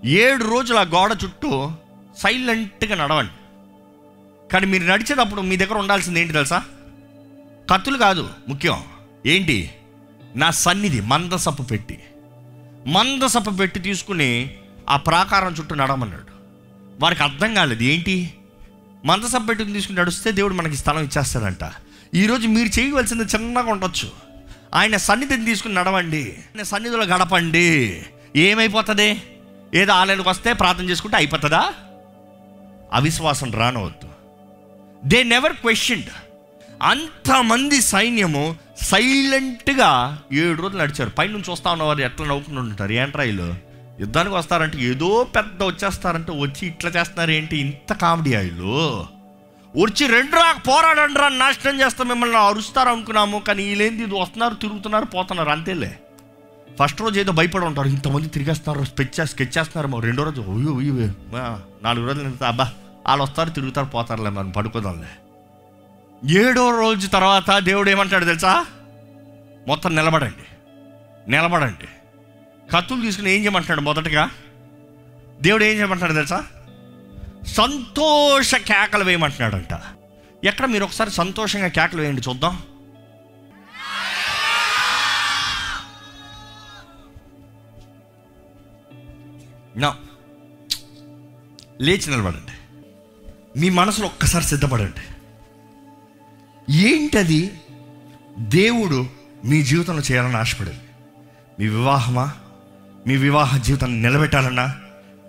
ఏడు 0.05 0.43
రోజులు 0.43 0.77
ఆ 0.77 0.81
గోడ 0.81 1.17
చుట్టూ 1.23 1.71
సైలెంట్గా 2.17 2.95
నడవండి. 2.95 3.31
కానీ 4.49 4.65
మీరు 4.65 4.83
నడిచేటప్పుడు 4.83 5.41
మీ 5.41 5.57
దగ్గర 5.57 5.77
ఉండాల్సింది 5.77 6.21
ఏంటి 6.21 6.33
తెలుసా? 6.33 6.63
కత్తులు 7.73 7.97
కాదు 7.97 8.29
ముఖ్యం. 8.47 8.83
ఏంటి? 9.25 9.71
నా 10.35 10.51
సన్నిధి 10.51 11.01
మందసపు 11.01 11.63
పెట్టి. 11.63 12.03
మందసపు 12.87 13.49
పెట్టి 13.49 13.79
తీసుకుని 13.79 14.57
ఆ 14.89 14.97
ప్రాకారం 14.97 15.55
చుట్టూ 15.59 15.75
నడమన్నాడు. 15.75 16.23
వారికి 17.01 17.23
అర్థం 17.23 17.53
కాలేదు 17.53 17.83
ఏంటి? 17.83 18.33
మందసపు 19.05 19.45
పెట్టుకుని 19.45 19.73
తీసుకుని 19.73 19.97
నడిస్తే 19.97 20.31
దేవుడు 20.31 20.53
మనకి 20.53 20.77
స్థలం 20.77 21.03
ఇచ్చేస్తాడంట. 21.03 21.71
ఈరోజు 22.13 22.47
మీరు 22.47 22.79
చేయవలసింది 22.79 23.23
చిన్నగా 23.23 23.71
ఉండొచ్చు. 23.71 24.11
ఆయన 24.75 24.97
సన్నిధిని 24.97 25.45
తీసుకుని 25.45 25.73
నడవండి. 25.73 26.23
ఆయన 26.23 26.63
సన్నిధిలో 26.63 27.03
గడపండి. 27.03 28.03
ఏమైపోతుంది? 28.35 29.21
ఏదో 29.75 29.93
ఆలయానికి 29.93 30.29
వస్తే 30.29 30.53
ప్రార్థన 30.53 30.89
చేసుకుంటే 30.89 31.17
అయిపోతుందా? 31.17 31.73
అవిశ్వాసం 32.93 33.51
రానవద్దు. 33.51 34.09
దే 35.05 35.23
నెవర్ 35.23 35.53
క్వశ్చన్డ్ 35.53 36.09
అంతమంది 36.83 37.81
సైన్యము 37.81 38.55
సైలెంట్గా 38.81 39.89
ఏడు 40.33 40.61
రోజులు 40.61 40.81
నడిచారు. 40.81 41.09
పైనుంచి 41.09 41.51
వస్తా 41.51 41.71
ఉన్నవారు 41.71 42.01
ఎట్లా 42.01 42.27
నవ్వుకుంటూ 42.27 42.61
ఉంటారు? 42.61 42.91
ఏంట్రాయిలు 42.91 43.47
యుద్ధానికి 43.99 44.35
వస్తారంటే 44.35 44.77
ఏదో 44.81 45.27
పెద్ద 45.35 45.63
వచ్చేస్తారంటే 45.63 46.31
వచ్చి 46.31 46.67
ఇట్లా 46.67 46.91
చేస్తున్నారు 46.91 47.31
ఏంటి 47.31 47.57
ఇంత 47.57 47.93
కామెడీ 47.93 48.33
ఆయిలు 48.33 49.05
వచ్చి 49.75 50.07
రెండు 50.07 50.35
రా 50.35 50.55
పోరాడండి 50.67 51.19
రా 51.19 51.29
నాశనం 51.29 51.79
చేస్తాం 51.81 52.07
మిమ్మల్ని 52.07 52.37
అరుస్తారు 52.37 52.89
అనుకున్నాము 52.89 53.39
కానీ 53.39 53.63
వీళ్ళేంది 53.63 54.03
ఇది? 54.03 54.15
వస్తున్నారు 54.15 54.53
తిరుగుతున్నారు 54.53 55.05
పోతున్నారు 55.05 55.49
అంతేలే. 55.49 55.99
ఫస్ట్ 56.79 57.01
రోజు 57.01 57.19
ఏదో 57.19 57.31
భయపడి 57.31 57.65
ఉంటారు. 57.65 57.87
ఇంతమంది 57.87 58.27
తిరిగేస్తున్నారు 58.27 58.85
స్కెచ్ 58.85 59.27
స్కెచ్ 59.27 59.57
చేస్తున్నారు 59.57 59.87
మరి. 59.87 60.05
రెండో 60.05 60.23
రోజు 60.23 60.41
ఉయ్యో 60.41 61.07
నాలుగు 61.83 62.07
రోజులు 62.07 62.45
అబ్బా 62.45 62.71
వాళ్ళు 63.07 63.23
వస్తారు 63.23 63.49
తిరుగుతారు 63.49 63.85
పోతారులే 63.85 64.29
మనం 64.29 64.49
పడుకోదాంలే. 64.49 65.11
ఏడో 66.29 66.79
రోజు 66.79 67.07
తర్వాత 67.07 67.59
దేవుడు 67.59 67.89
ఏమంటాడు 67.89 68.25
తెలుసా? 68.25 68.65
మొత్తం 69.67 69.95
నిలబడండి. 69.95 70.43
నిలబడండి. 71.31 71.87
కత్తులు 72.71 73.01
తీసుకుని 73.01 73.31
ఏం 73.31 73.41
చేయమంటాడు 73.41 73.81
మొదటగా? 73.81 74.29
దేవుడు 75.41 75.63
ఏం 75.63 75.77
చేయమంటాడు 75.77 76.13
తెలుసా? 76.13 76.45
సంతోష 77.47 78.55
కేకలు 78.55 79.03
వేయమంటున్నాడంట. 79.03 79.79
ఎక్కడ 80.45 80.65
మీరు 80.65 80.83
ఒకసారి 80.83 81.11
సంతోషంగా 81.11 81.67
కేకలు 81.67 82.01
వేయండి 82.01 82.21
చూద్దాం. 82.29 82.63
నా. 89.75 89.97
లేచి 91.81 92.09
నిలబడండి. 92.09 92.51
మీ 93.59 93.69
మనసులో 93.69 94.07
ఒక్కసారి 94.07 94.45
సిద్ధపడండి. 94.45 95.01
ఏంటది? 96.69 97.51
దేవుడు 98.37 99.07
మీ 99.45 99.63
జీవితంలో 99.63 100.01
చేయాలని 100.11 100.37
ఆశపడేది. 100.37 100.77
మీ 101.59 101.67
వివాహమా? 101.67 102.33
మీ 103.07 103.15
వివాహ 103.15 103.57
జీవితాన్ని 103.57 104.01
నిలబెట్టాలన్నా? 104.01 104.75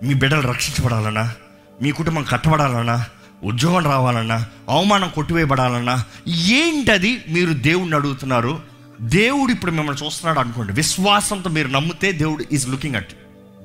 మీ 0.03 0.13
బిడ్డలు 0.13 0.41
రక్షించబడాలన్నా? 0.41 1.33
మీ 1.81 1.91
కుటుంబం 1.91 2.23
కట్టబడాలన్నా? 2.23 3.05
ఉద్యోగం 3.43 3.85
రావాలన్నా? 3.85 4.45
అవమానం 4.69 5.09
కొట్టివేయబడాలన్నా? 5.09 6.03
ఏంటది 6.27 7.21
మీరు 7.29 7.53
దేవుడిని 7.53 7.95
అడుగుతున్నారు? 7.95 8.61
దేవుడు 9.01 9.51
ఇప్పుడు 9.51 9.71
మిమ్మల్ని 9.71 10.05
చూస్తున్నాడు 10.05 10.39
అనుకోండి. 10.39 10.73
విశ్వాసంతో 10.73 11.49
మీరు 11.49 11.67
నమ్మితే 11.67 12.11
దేవుడు 12.11 12.45
is 12.51 12.69
looking 12.69 12.95
at 12.95 13.13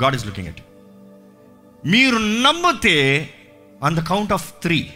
God 0.02 0.14
is 0.14 0.26
looking 0.26 0.48
at 0.48 0.60
మీరు 1.86 2.16
నమ్మితే 2.16 3.28
on 3.84 3.96
the 3.96 4.00
count 4.00 4.32
of 4.32 4.52
three 4.62 4.90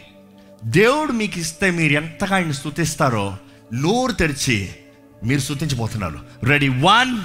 దేవుడు 0.65 1.11
మీకు 1.11 1.39
ఇస్తే 1.39 1.71
మీరు 1.71 1.93
ఎంతగా 1.93 2.35
ఆయన 2.35 2.51
స్థుతిస్తారో 2.51 3.37
నోరు 3.73 4.11
తెరిచి 4.11 4.75
మీరు 5.23 5.39
స్థుతించబోతున్నారు 5.39 6.19
ready 6.43 6.67
one 6.67 7.21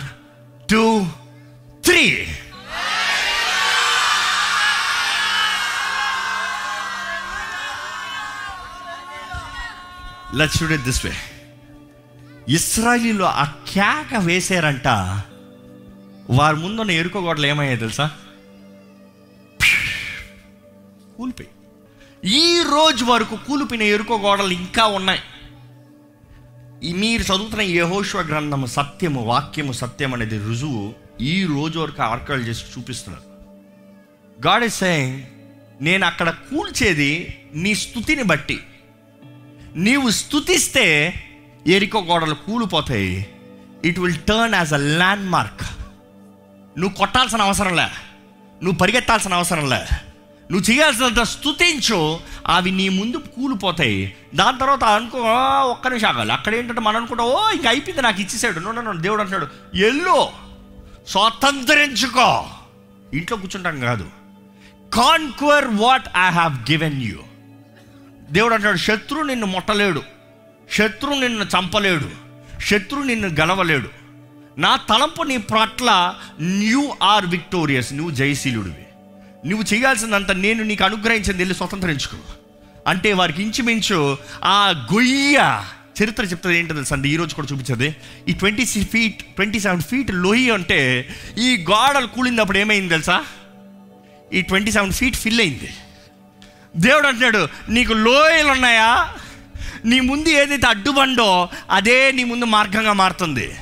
two 0.70 1.06
three 1.84 2.26
let's 10.34 10.62
do 10.62 10.68
it 10.68 10.82
this 10.82 11.06
way 11.06 11.12
ఇస్రాయిలీలో 12.48 13.24
ఆ 13.24 13.44
కేక 13.44 14.14
వేశారంట. 14.14 14.88
వారి 16.30 16.56
ముందున్న 16.56 16.90
ఎరుక 16.90 17.16
గోడలు 17.16 17.46
ఏమయ్యాయి 17.46 17.78
తెలుసా? 17.78 18.10
కూలిపోయి. 21.18 21.48
ఈ 22.24 22.59
రోజు 22.70 23.04
వరకు 23.04 23.36
కూలిపోయిన 23.36 23.82
ఎరుక 23.82 24.12
గోడలు 24.12 24.52
ఇంకా 24.52 24.86
ఉన్నాయి. 24.86 25.20
ఈ 26.82 26.92
మీరు 26.92 27.22
చదువుతున్న 27.22 27.60
యహోశ్వ 27.60 28.20
గ్రంథము 28.20 28.66
సత్యము 28.66 29.22
వాక్యము 29.22 29.72
సత్యం 29.72 30.14
అనేది 30.14 30.38
రుజువు 30.38 30.94
ఈ 31.20 31.44
రోజు 31.44 31.78
వరకు 31.78 32.02
ఆర్కల్ 32.02 32.46
చేసి 32.46 32.64
చూపిస్తున్నారు. 32.78 33.24
గాడ్ 34.46 34.64
ఇస్ 34.64 34.78
సెయింగ్ 34.78 35.22
నేను 35.80 36.06
అక్కడ 36.06 36.30
కూల్చేది 36.30 37.40
నీ 37.54 37.74
స్థుతిని 37.74 38.22
బట్టి. 38.22 38.60
నీవు 39.74 40.10
స్థుతిస్తే 40.10 41.14
ఎరికో 41.66 42.00
గోడలు 42.00 42.34
కూలిపోతాయి. 42.34 43.26
It 43.84 43.98
will 43.98 44.18
turn 44.28 44.54
as 44.54 44.72
a 44.72 44.76
landmark 45.30 45.62
నువ్వు 46.78 46.96
కొట్టాల్సిన 46.96 47.42
అవసరం 47.42 47.76
లే. 47.76 47.88
నువ్వు 48.62 48.78
పరిగెత్తాల్సిన 48.78 49.34
అవసరం 49.34 49.68
లే. 49.68 49.86
నువ్వు 50.50 50.70
చేయాల్సినంత 50.70 51.22
స్థుతించు 51.22 52.20
అవి 52.46 52.70
నీ 52.70 52.88
ముందు 52.88 53.16
కూలిపోతాయి. 53.16 54.16
దాని 54.34 54.58
తర్వాత 54.58 54.84
అనుకో 54.84 55.18
ఒక్క 55.62 55.88
నిమిషం 55.88 56.08
ఆగాలి. 56.08 56.32
అక్కడ 56.32 56.54
ఏంటంటే 56.54 56.80
మనం 56.80 56.96
అనుకుంటా 56.96 57.24
ఓ 57.24 57.50
ఇంక 57.50 57.66
అయిపోయింది 57.66 58.02
నాకు 58.02 58.20
ఇచ్చేసాడు. 58.20 58.60
నో 58.60 58.72
నో, 58.72 58.92
దేవుడు 58.92 59.20
అంటున్నాడు 59.20 59.76
ఎల్లు 59.76 60.28
స్వతంత్రించుకో. 61.08 62.46
ఇంట్లో 63.14 63.36
కూర్చుంటాం 63.36 63.80
కాదు. 63.80 64.08
Conquer 64.94 65.64
what 65.64 66.08
I 66.16 66.30
have 66.30 66.70
given 66.70 67.02
you 67.02 67.18
దేవుడు 68.30 68.54
అంటాడు 68.54 68.76
శత్రువు 68.76 69.22
నిన్ను 69.22 69.46
ముట్టలేడు. 69.46 70.02
శత్రువు 70.72 71.20
నిన్ను 71.20 71.44
చంపలేడు. 71.44 72.10
శత్రువు 72.60 73.04
నిన్ను 73.04 73.28
గెలవలేడు. 73.28 73.88
నా 74.58 74.76
తలంపు 74.76 75.22
నీ 75.22 75.36
పట్ల 75.36 76.14
న్యూ 76.40 76.92
ఆర్ 77.02 77.26
విక్టోరియస్ 77.26 77.92
నువ్వు 77.92 78.14
జయశీలుడివి. 78.14 78.86
నువ్వు 79.46 79.74
చేయాల్సిందంత 79.74 80.30
నేను 80.30 80.64
నీకు 80.64 80.84
అనుగ్రహించింది 80.84 81.38
వెళ్ళి 81.38 81.54
స్వతంత్రించుకో 81.54 82.16
అంటే 82.86 83.12
వారికి 83.12 83.42
ఇంచుమించు 83.42 84.18
ఆ 84.44 84.88
గొయ్య 84.94 85.62
చరిత్ర 86.02 86.24
చెప్తుంది 86.24 86.58
ఏంటో 86.58 86.74
తెలుసు 86.74 86.94
అండి? 86.94 87.08
ఈరోజు 87.08 87.34
కూడా 87.34 87.48
చూపించేది. 87.52 87.96
ఈ 88.28 88.32
twenty 88.32 88.64
feet 88.64 89.22
twenty 89.22 89.60
seven 89.60 89.82
feet 89.82 90.10
లొయ్యి 90.10 90.50
అంటే 90.50 91.08
ఈ 91.38 91.66
గోడలు 91.70 92.06
కూలినప్పుడు 92.06 92.58
ఏమైంది 92.58 92.88
తెలుసా? 92.88 93.24
ఈ 94.32 94.40
ట్వంటీ 94.40 94.72
సెవెన్ 94.72 94.92
ఫీట్ 94.92 95.16
ఫిల్ 95.16 95.40
అయింది. 95.40 95.74
దేవుడు 96.76 97.06
అంటున్నాడు 97.06 97.48
నీకు 97.68 97.92
లోయలు 97.92 98.48
ఉన్నాయా? 98.48 99.14
నీ 99.84 100.00
ముందు 100.00 100.28
ఏదైతే 100.28 100.66
అడ్డుబండో 100.66 101.48
అదే 101.70 102.12
నీ 102.12 102.24
ముందు 102.24 102.44
మార్గంగా 102.44 102.92
మారుతుంది. 102.92 103.54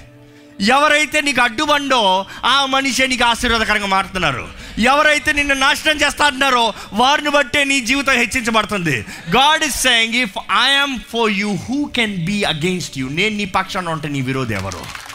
ఎవరైతే 0.60 1.20
నీకు 1.20 1.40
అడ్డుబండో 1.40 2.26
ఆ 2.44 2.66
మనిషే 2.66 3.06
నీకు 3.06 3.24
ఆశీర్వాదకరంగా 3.24 3.86
మారుతున్నారు. 3.86 4.57
ఎవరైతే 4.78 5.32
నిన్ను 5.32 5.54
నాశనం 5.54 5.96
చేస్తా 5.96 6.26
అంటున్నారో 6.26 6.74
వారిని 6.92 7.30
బట్టే 7.30 7.64
నీ 7.64 7.80
జీవితం 7.80 8.12
హెచ్చించబడుతుంది. 8.12 9.06
God 9.36 9.64
is 9.64 9.82
saying 9.82 10.14
if 10.14 10.38
I'm 10.68 10.98
for 11.12 11.30
you 11.30 11.54
who 11.54 11.84
can 11.84 12.16
be 12.24 12.42
against 12.42 12.98
you 12.98 13.08
నేను 13.08 13.36
నీ 13.36 13.44
పక్షాన 13.44 13.88
ఉంటే 13.88 14.08
నీ 14.08 14.20
విరోధి 14.20 14.54
ఎవరు? 14.54 15.08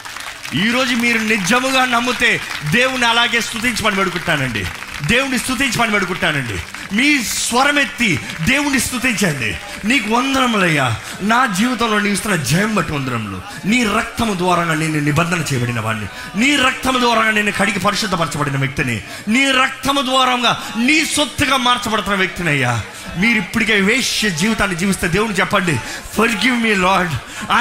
ఈరోజు 0.56 0.96
మీరు 0.96 1.18
నిజముగా 1.18 1.86
నమ్మితే 1.86 2.40
దేవుని 2.72 3.06
అలాగే 3.06 3.42
స్థుతించమని 3.42 3.96
పెడుకుంటానండి 3.96 4.66
దేవుని 5.08 5.40
స్తుతించమని 5.40 5.92
పెడుకుంటానండి. 5.92 6.60
మీ 6.96 7.24
స్వరం 7.24 7.80
ఎత్తి 7.80 8.20
దేవుని 8.42 8.80
స్థుతించండి 8.80 9.58
నీకు 9.88 10.14
వందనములయ్యా 10.14 10.96
నా 11.22 11.46
జీవితంలో 11.46 12.00
నీవు 12.00 12.14
ఇస్తున్న 12.14 12.36
జయం 12.36 12.76
బట్టి 12.76 12.94
వందనములు. 12.94 13.42
నీ 13.66 13.84
రక్తము 13.84 14.34
ద్వారా 14.34 14.74
నేను 14.74 15.00
నిబంధన 15.00 15.44
చేయబడిన 15.54 15.80
వాడిని 15.80 16.06
నీ 16.36 16.56
రక్తము 16.56 17.00
ద్వారా 17.00 17.32
నేను 17.32 17.52
కడిగి 17.52 17.80
పరిశుద్ధపరచబడిన 17.80 18.58
వ్యక్తిని. 18.58 19.04
నీ 19.28 19.52
రక్తము 19.52 20.02
ద్వారంగా 20.02 20.64
నీ 20.78 21.06
సొత్తుగా 21.06 21.58
మార్చబడుతున్న 21.58 22.16
వ్యక్తిని 22.16 22.50
అయ్యా. 22.50 22.84
మీరు 23.18 23.38
ఇప్పటికే 23.38 23.82
వేష్య 23.82 24.30
జీవితాన్ని 24.30 24.78
జీవిస్తే 24.78 25.08
దేవుని 25.08 25.34
చెప్పండి. 25.34 25.80
Forgive 26.32 26.64
me 26.64 26.76
Lord 26.76 27.12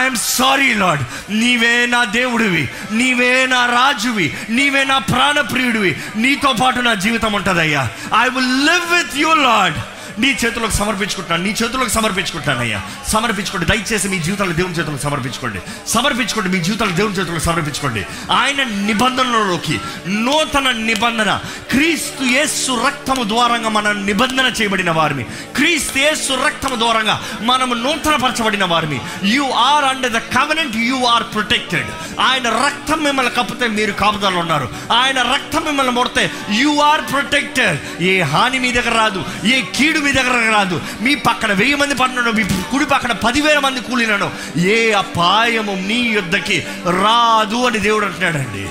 I'm 0.01 0.17
sorry 0.17 0.75
Lord 0.75 1.05
నీవే 1.31 1.87
నా 1.87 2.05
దేవుడివి. 2.05 2.69
నీవే 2.93 3.47
నా 3.47 3.67
రాజువి. 3.67 4.35
నీవే 4.49 4.85
నా 4.85 4.99
ప్రాణప్రియుడివి. 4.99 5.97
నీతో 6.17 6.53
పాటు 6.53 6.81
నా 6.81 6.95
జీవితం 6.95 7.33
ఉంటుందయ్యా. 7.33 7.89
I 8.21 8.29
will 8.29 8.67
live 8.67 8.97
with 8.97 9.17
you 9.17 9.35
Lord 9.35 9.77
నీ 10.19 10.37
చేతులకు 10.45 10.71
సమర్పించుకుంటాను 10.71 11.43
నీ 11.43 11.51
చేతులకు 11.51 11.89
సమర్పించుకుంటానయ్యా 11.89 12.83
సమర్పించుకోండి 13.09 13.67
దయచేసి 13.67 14.09
మీ 14.09 14.19
జీవితాలు 14.19 14.53
దేవుని 14.53 14.75
చేతులకు 14.75 15.03
సమర్పించుకోండి. 15.03 15.59
సమర్పించుకోండి 15.87 16.59
మీ 16.59 16.65
జీవితాలు 16.65 16.91
దేవుని 16.91 17.15
చేతులకు 17.15 17.43
సమర్పించుకోండి. 17.43 18.07
ఆయన 18.33 18.63
నిబంధనలోకి 18.63 19.81
నూతన 20.09 20.71
నిబంధన 20.71 21.41
క్రీస్తు 21.71 22.25
యేసు 22.25 22.87
రక్తము 22.87 23.25
ద్వారంగా 23.25 23.69
మనం 23.69 24.07
నిబంధన 24.07 24.53
చేయబడిన 24.61 24.91
వారిని 24.91 25.25
క్రీస్తు 25.57 25.99
యేసు 25.99 26.45
రక్తము 26.47 26.77
ద్వారంగా 26.77 27.25
మనము 27.41 27.75
నూతనపరచబడిన 27.75 28.65
వారిని 28.65 29.01
you 29.25 29.43
are 29.43 29.85
under 29.85 30.13
the 30.13 30.19
covenant 30.19 30.77
you 30.77 31.05
are 31.05 31.23
protected 31.23 31.87
ఆయన 32.21 32.49
రక్తం 32.49 33.05
మిమ్మల్ని 33.05 33.33
కప్పితే 33.33 33.67
మీరు 33.67 33.93
కాపుదలు 33.93 34.37
ఉన్నారు. 34.37 34.69
ఆయన 34.93 35.23
రక్తం 35.23 35.65
మిమ్మల్ని 35.65 35.93
మొడితే 35.93 36.31
యు 36.51 36.79
ఆర్ 36.81 37.01
ప్రొటెక్టెడ్ 37.13 38.03
ఏ 38.03 38.21
హాని 38.21 38.59
మీ 38.59 38.73
దగ్గర 38.73 38.95
రాదు. 38.95 39.25
ఏ 39.45 39.63
కీడు 39.63 39.99
మీ 40.03 40.13
దగ్గర 40.13 40.51
రాదు. 40.51 40.81
మీ 41.01 41.15
పక్కన 41.15 41.53
వెయ్యి 41.53 41.75
మంది 41.75 41.95
పడినాడు 41.95 42.31
మీ 42.31 42.45
కుడి 42.45 42.87
పక్కన 42.87 43.13
పదివేల 43.13 43.59
మంది 43.59 43.81
కూలినాడు. 43.81 44.59
ఏ 44.59 44.93
అపాయము 44.93 45.73
నీ 45.87 46.01
యుద్ధకి 46.01 46.67
రాదు 46.87 47.67
అని 47.67 47.79
దేవుడు 47.79 48.07
అంటున్నాడండి. 48.07 48.69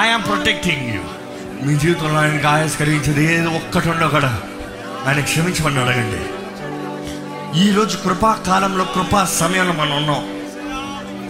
ఐఎమ్ 0.00 0.24
ప్రొటెక్టింగ్ 0.24 0.94
యూ 0.94 1.00
మీ 1.66 1.78
జీవితంలో 1.78 2.20
ఆయనకి 2.20 2.46
ఆయాస 2.46 2.76
కలిగించేది 2.76 3.34
ఏదో 3.34 3.50
ఒక్కటి 3.50 3.88
ఉండో 3.88 4.08
కూడా 4.08 4.42
ఆయన 5.06 5.20
క్షమించమని 5.20 5.78
అడగండి. 5.78 6.20
ఈరోజు 7.60 7.96
కృపా 7.96 8.32
కాలంలో 8.46 8.84
కృపా 8.84 9.24
సమయంలో 9.24 9.72
మనం 9.72 9.96
ఉన్నాం. 9.96 10.22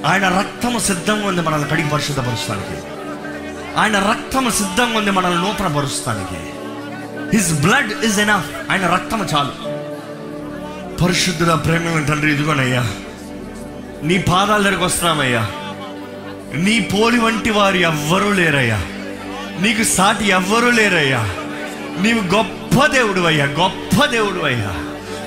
ఆయన 0.06 0.38
రక్తము 0.38 0.78
సిద్ధంగా 0.78 1.28
ఉంది 1.28 1.42
మనల్ని 1.42 1.68
కడిగి 1.68 1.88
పరిశుద్ధపరుస్తానికి. 1.88 2.76
ఆయన 3.80 3.98
రక్తము 4.10 4.50
సిద్ధంగా 4.50 4.98
ఉంది 4.98 5.10
మనల్ని 5.10 5.44
నూతన 5.44 5.66
పరుస్తానికి 5.76 6.57
హిస్ 7.32 7.52
బ్లడ్ 7.52 8.04
ఇస్ 8.04 8.18
ఎనఫ్ 8.18 8.70
ఆయన 8.70 8.86
రక్తము 8.86 9.24
చాలు. 9.24 9.78
పరిశుద్ధుల 11.04 11.54
ప్రేమ 11.54 12.04
తండ్రి 12.08 12.32
ఇదిగోనయ్యా. 12.32 12.90
నీ 14.02 14.18
పాదాల 14.18 14.62
దగ్గరకు 14.62 14.84
వస్తున్నామయ్యా. 14.84 15.40
నీ 16.54 16.80
పోలి 16.80 17.18
వంటి 17.18 17.50
వారు 17.50 17.76
ఎవ్వరూ 17.76 18.32
లేరయ్యా. 18.32 18.76
నీకు 19.60 19.82
సాటి 19.82 20.28
ఎవ్వరూ 20.28 20.70
లేరయ్యా. 20.70 21.22
నీవు 22.00 22.34
గొప్ప 22.34 22.86
దేవుడు 22.86 23.20
అయ్యా 23.20 23.44
గొప్ప 23.44 24.04
దేవుడు 24.04 24.44
అయ్యా 24.44 24.74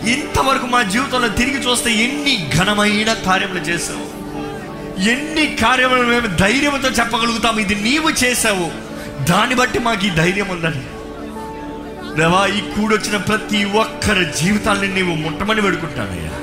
ఇంతవరకు 0.10 0.66
మా 0.66 0.82
జీవితంలో 0.82 1.28
తిరిగి 1.28 1.72
చూస్తే 1.72 1.94
ఎన్ని 1.94 2.50
ఘనమైన 2.56 3.14
కార్యములు 3.14 3.60
చేసావు 3.60 4.22
ఎన్ని 5.02 5.58
కార్యములు 5.62 6.04
మేము 6.04 6.28
ధైర్యంతో 6.28 6.90
చెప్పగలుగుతాము 6.90 7.60
ఇది 7.60 7.76
నీవు 7.76 8.10
చేసావు 8.10 8.72
దాన్ని 9.24 9.56
బట్టి 9.56 9.80
మాకు 9.80 10.06
ఈ 10.06 10.10
ధైర్యం 10.10 10.50
ఉందని. 10.50 11.01
దేవా 12.18 12.42
ఈ 12.50 12.62
కూడొచ్చిన 12.72 13.18
ప్రతి 13.28 13.60
ఒక్కరి 13.76 14.26
జీవితాన్ని 14.38 14.88
నీవు 14.88 15.14
ముట్టమని 15.16 15.62
పెడుకుంటానయ్యా 15.62 16.34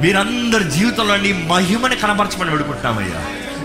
వీరందరి 0.00 0.64
జీవితంలో 0.70 1.16
నీ 1.16 1.32
మహిమని 1.48 1.96
కనపరచమని 1.96 2.50
పెడుకుంటామయ్యా 2.50 3.20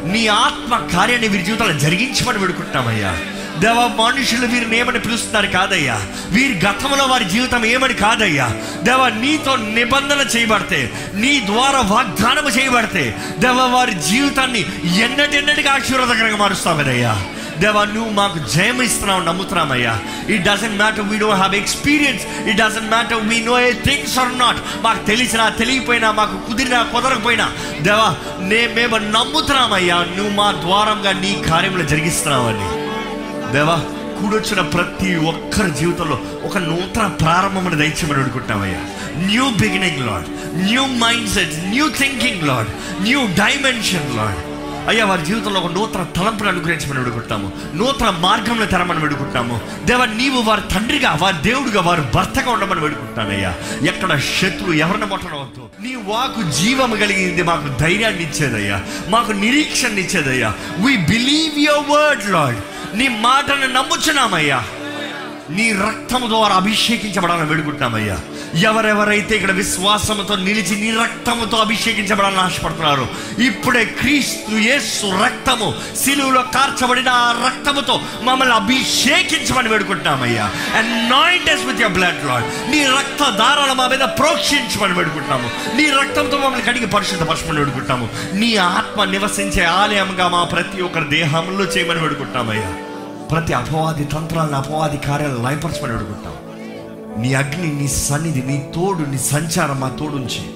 నీ 0.06 0.22
ఆత్మ 0.38 0.74
కార్యాన్ని 0.94 1.28
వీరి 1.28 1.44
జీవితంలో 1.44 1.76
జరిగించమని 1.80 2.40
పెడుకుంటామయ్యా 2.40 3.12
దేవ 3.60 3.80
మనుషులు 3.98 4.46
వీరిని 4.48 4.78
ఏమని 4.78 5.00
పిలుస్తున్నారు 5.00 5.48
కాదయ్యా? 5.48 5.98
వీరి 6.30 6.54
గతంలో 6.60 7.06
వారి 7.06 7.26
జీవితం 7.26 7.66
ఏమని 7.66 7.94
కాదయ్యా? 7.94 8.48
దేవ 8.84 9.10
నీతో 9.18 9.56
నిబంధన 9.76 10.22
చేయబడితే 10.34 10.80
నీ 11.16 11.34
ద్వారా 11.46 11.82
వాగ్దానం 11.92 12.48
చేయబడితే 12.58 13.04
దేవ 13.40 13.60
వారి 13.74 13.94
జీవితాన్ని 14.08 14.62
ఎన్నటెన్నటికి 15.00 15.70
ఆశీర్వాదకరంగా 15.70 16.38
మారుస్తామనయ్యా 16.38 17.14
దేవా 17.64 17.86
నువ్వు 17.86 18.12
మాకు 18.12 18.40
జయం 18.54 18.82
ఇస్తున్నావు 18.82 19.24
నమ్ముతున్నామయ్యా 19.24 19.94
it 20.28 20.44
doesn't 20.44 20.78
matter 20.78 21.06
we 21.10 21.18
don't 21.18 21.38
have 21.38 21.56
experience 21.56 22.24
it 22.50 22.58
doesn't 22.58 22.90
matter 22.90 23.22
we 23.28 23.40
know 23.40 23.60
a 23.60 23.72
things 23.72 24.20
are 24.20 24.38
not 24.38 24.58
మాకు 24.82 25.06
తెలిసినా 25.06 25.50
తెలియపోయినా 25.50 26.12
మాకు 26.12 26.38
కుదిరినా 26.38 26.84
కుదరకపోయినా. 26.84 27.48
దేవా 27.82 28.08
నే 28.40 28.68
మేము 28.68 28.98
నమ్ముతున్నామయ్యా. 28.98 29.98
నువ్వు 30.18 30.32
మా 30.32 30.52
ద్వారంగా 30.62 31.12
నీ 31.12 31.44
కార్యములు 31.50 31.84
జరిగిస్తున్నావని. 31.84 32.70
దేవా 33.54 33.78
కూడొచ్చిన 34.20 34.62
ప్రతి 34.62 35.16
ఒక్కరి 35.16 35.72
జీవితంలో 35.72 36.18
ఒక 36.46 36.58
నూతన 36.58 37.08
ప్రారంభమును 37.22 37.76
దయచేమని 37.76 38.20
అడుగుకుంటామయ్యా 38.20 38.82
new 39.26 39.50
beginning 39.50 40.08
Lord 40.08 40.28
new 40.56 40.86
mindset 41.30 41.54
new 41.68 41.90
thinking 41.90 42.48
Lord 42.48 42.70
new 43.02 43.22
dimension 43.36 44.18
Lord 44.18 44.40
అయ్యా 44.88 45.06
వారి 45.06 45.26
జీవితంలో 45.26 45.60
ఒక 45.60 45.72
నూతన 45.72 46.04
తలంపును 46.04 46.50
అనుగ్రహించమని 46.50 47.00
విడుకుంటాము 47.00 47.52
నూతన 47.74 48.10
మార్గంలో 48.10 48.66
తెరమని 48.66 49.00
విడుకుంటాము 49.00 49.62
దేవ 49.86 50.06
నీవు 50.06 50.42
వారి 50.42 50.62
తండ్రిగా 50.74 51.18
వారి 51.22 51.38
దేవుడిగా 51.44 51.82
వారి 51.82 52.02
భర్తగా 52.16 52.52
ఉండమని 52.52 52.80
విడుకుంటానయ్యా 52.80 53.54
ఎక్కడ 53.84 54.18
శత్రువు 54.18 54.74
ఎవరిని 54.74 55.06
ముట్టనవద్దు 55.06 55.70
నీ 55.82 55.96
వాకు 55.96 56.42
జీవము 56.42 56.96
కలిగింది 56.96 57.44
మాకు 57.44 57.80
ధైర్యాన్ని 57.80 58.24
ఇచ్చేదయ్యా. 58.24 58.82
మాకు 59.08 59.32
నిరీక్షణ 59.32 60.00
ఇచ్చేదయ్యా. 60.00 60.54
We 60.80 60.98
believe 60.98 61.60
your 61.60 61.90
word 61.90 62.32
Lord 62.32 62.60
నీ 62.98 63.08
మాటను 63.08 63.74
నమ్ముచున్నామయ్యా. 63.74 64.64
నీ 65.50 65.74
రక్తము 65.74 66.28
ద్వారా 66.28 66.56
అభిషేకించబడాలని 66.56 67.50
వేడుకుంటున్నామయ్యా 67.50 68.18
ఎవరెవరైతే 68.62 69.36
ఇక్కడ 69.36 69.52
విశ్వాసంతో 69.52 70.36
నిలిచి 70.36 70.76
నీ 70.76 70.92
రక్తముతో 70.92 71.58
అభిషేకించబడాలని 71.58 72.40
ఆశపడుతున్నారు 72.40 73.06
ఇప్పుడే 73.42 73.86
క్రీస్తు 73.86 74.52
యేసు 74.52 75.24
రక్తము 75.24 75.68
సిలువులో 75.96 76.42
కార్చబడిన 76.42 77.10
ఆ 77.10 77.48
రక్తముతో 77.48 77.96
మమ్మల్ని 78.24 78.56
అభిషేకించమని 78.56 79.70
వేడుకుంటున్నామయ్యా. 79.70 80.46
Anoint us 80.78 81.66
with 81.66 81.82
your 81.82 81.92
blood 81.92 82.26
Lord 82.26 82.70
నీ 82.70 82.86
రక్త 82.86 83.30
దారాలు 83.30 83.74
మా 83.74 83.88
మీద 83.88 84.00
ప్రోక్షించమని 84.00 84.94
వేడుకుంటున్నాము. 84.94 85.76
నీ 85.76 85.90
రక్తంతో 85.92 86.38
మమ్మల్ని 86.38 86.66
కడిగి 86.66 86.86
పరిశుద్ధపరచమని 86.86 87.60
వేడుకుంటాము 87.60 88.10
నీ 88.34 88.56
ఆత్మ 88.56 89.04
నివసించే 89.04 89.64
ఆలయంగా 89.64 90.28
మా 90.28 90.44
ప్రతి 90.44 90.82
ఒక్కరి 90.82 91.06
దేహంలో 91.10 91.64
చేయమని 91.66 92.00
వేడుకుంటున్నామయ్యా. 92.00 92.72
ప్రతి 93.32 93.54
అపవాది 93.54 94.04
తంత్రాలను 94.04 94.58
అపవాది 94.58 94.98
కార్యాలను 94.98 95.44
లయపరచమని 95.44 95.94
వేడుకుంటాం 95.94 96.33
నీ 97.18 97.34
అగ్ని 97.34 97.82
నీ 97.82 97.88
సన్నిధి 97.88 98.42
నీ 98.42 98.72
తోడు 98.76 99.06
నీ 99.06 99.18
సంచారం 99.18 99.80
మా 99.80 99.90
తోడుంచి. 99.90 100.54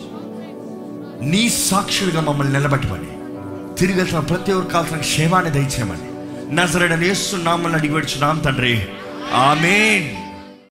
నీ 1.30 1.50
సాక్షులుగా 1.50 2.22
మమ్మల్ని 2.22 2.54
నిలబెట్టమని. 2.54 3.18
తిరిగి 3.76 3.98
వెళ్తున్న 3.98 4.20
ప్రతి 4.20 4.52
ఒక్కరు 4.52 4.74
కావాల్సిన 4.74 4.98
క్షేమాన్ని 4.98 5.52
దయచేయమని. 5.52 6.08
నజరడని 6.56 7.08
వేస్తున్నామని 7.08 7.74
అడిగి 7.74 7.94
పెడుచున్నాం 7.94 8.40
తండ్రి. 8.40 8.88
ఆమెన్. 9.34 10.27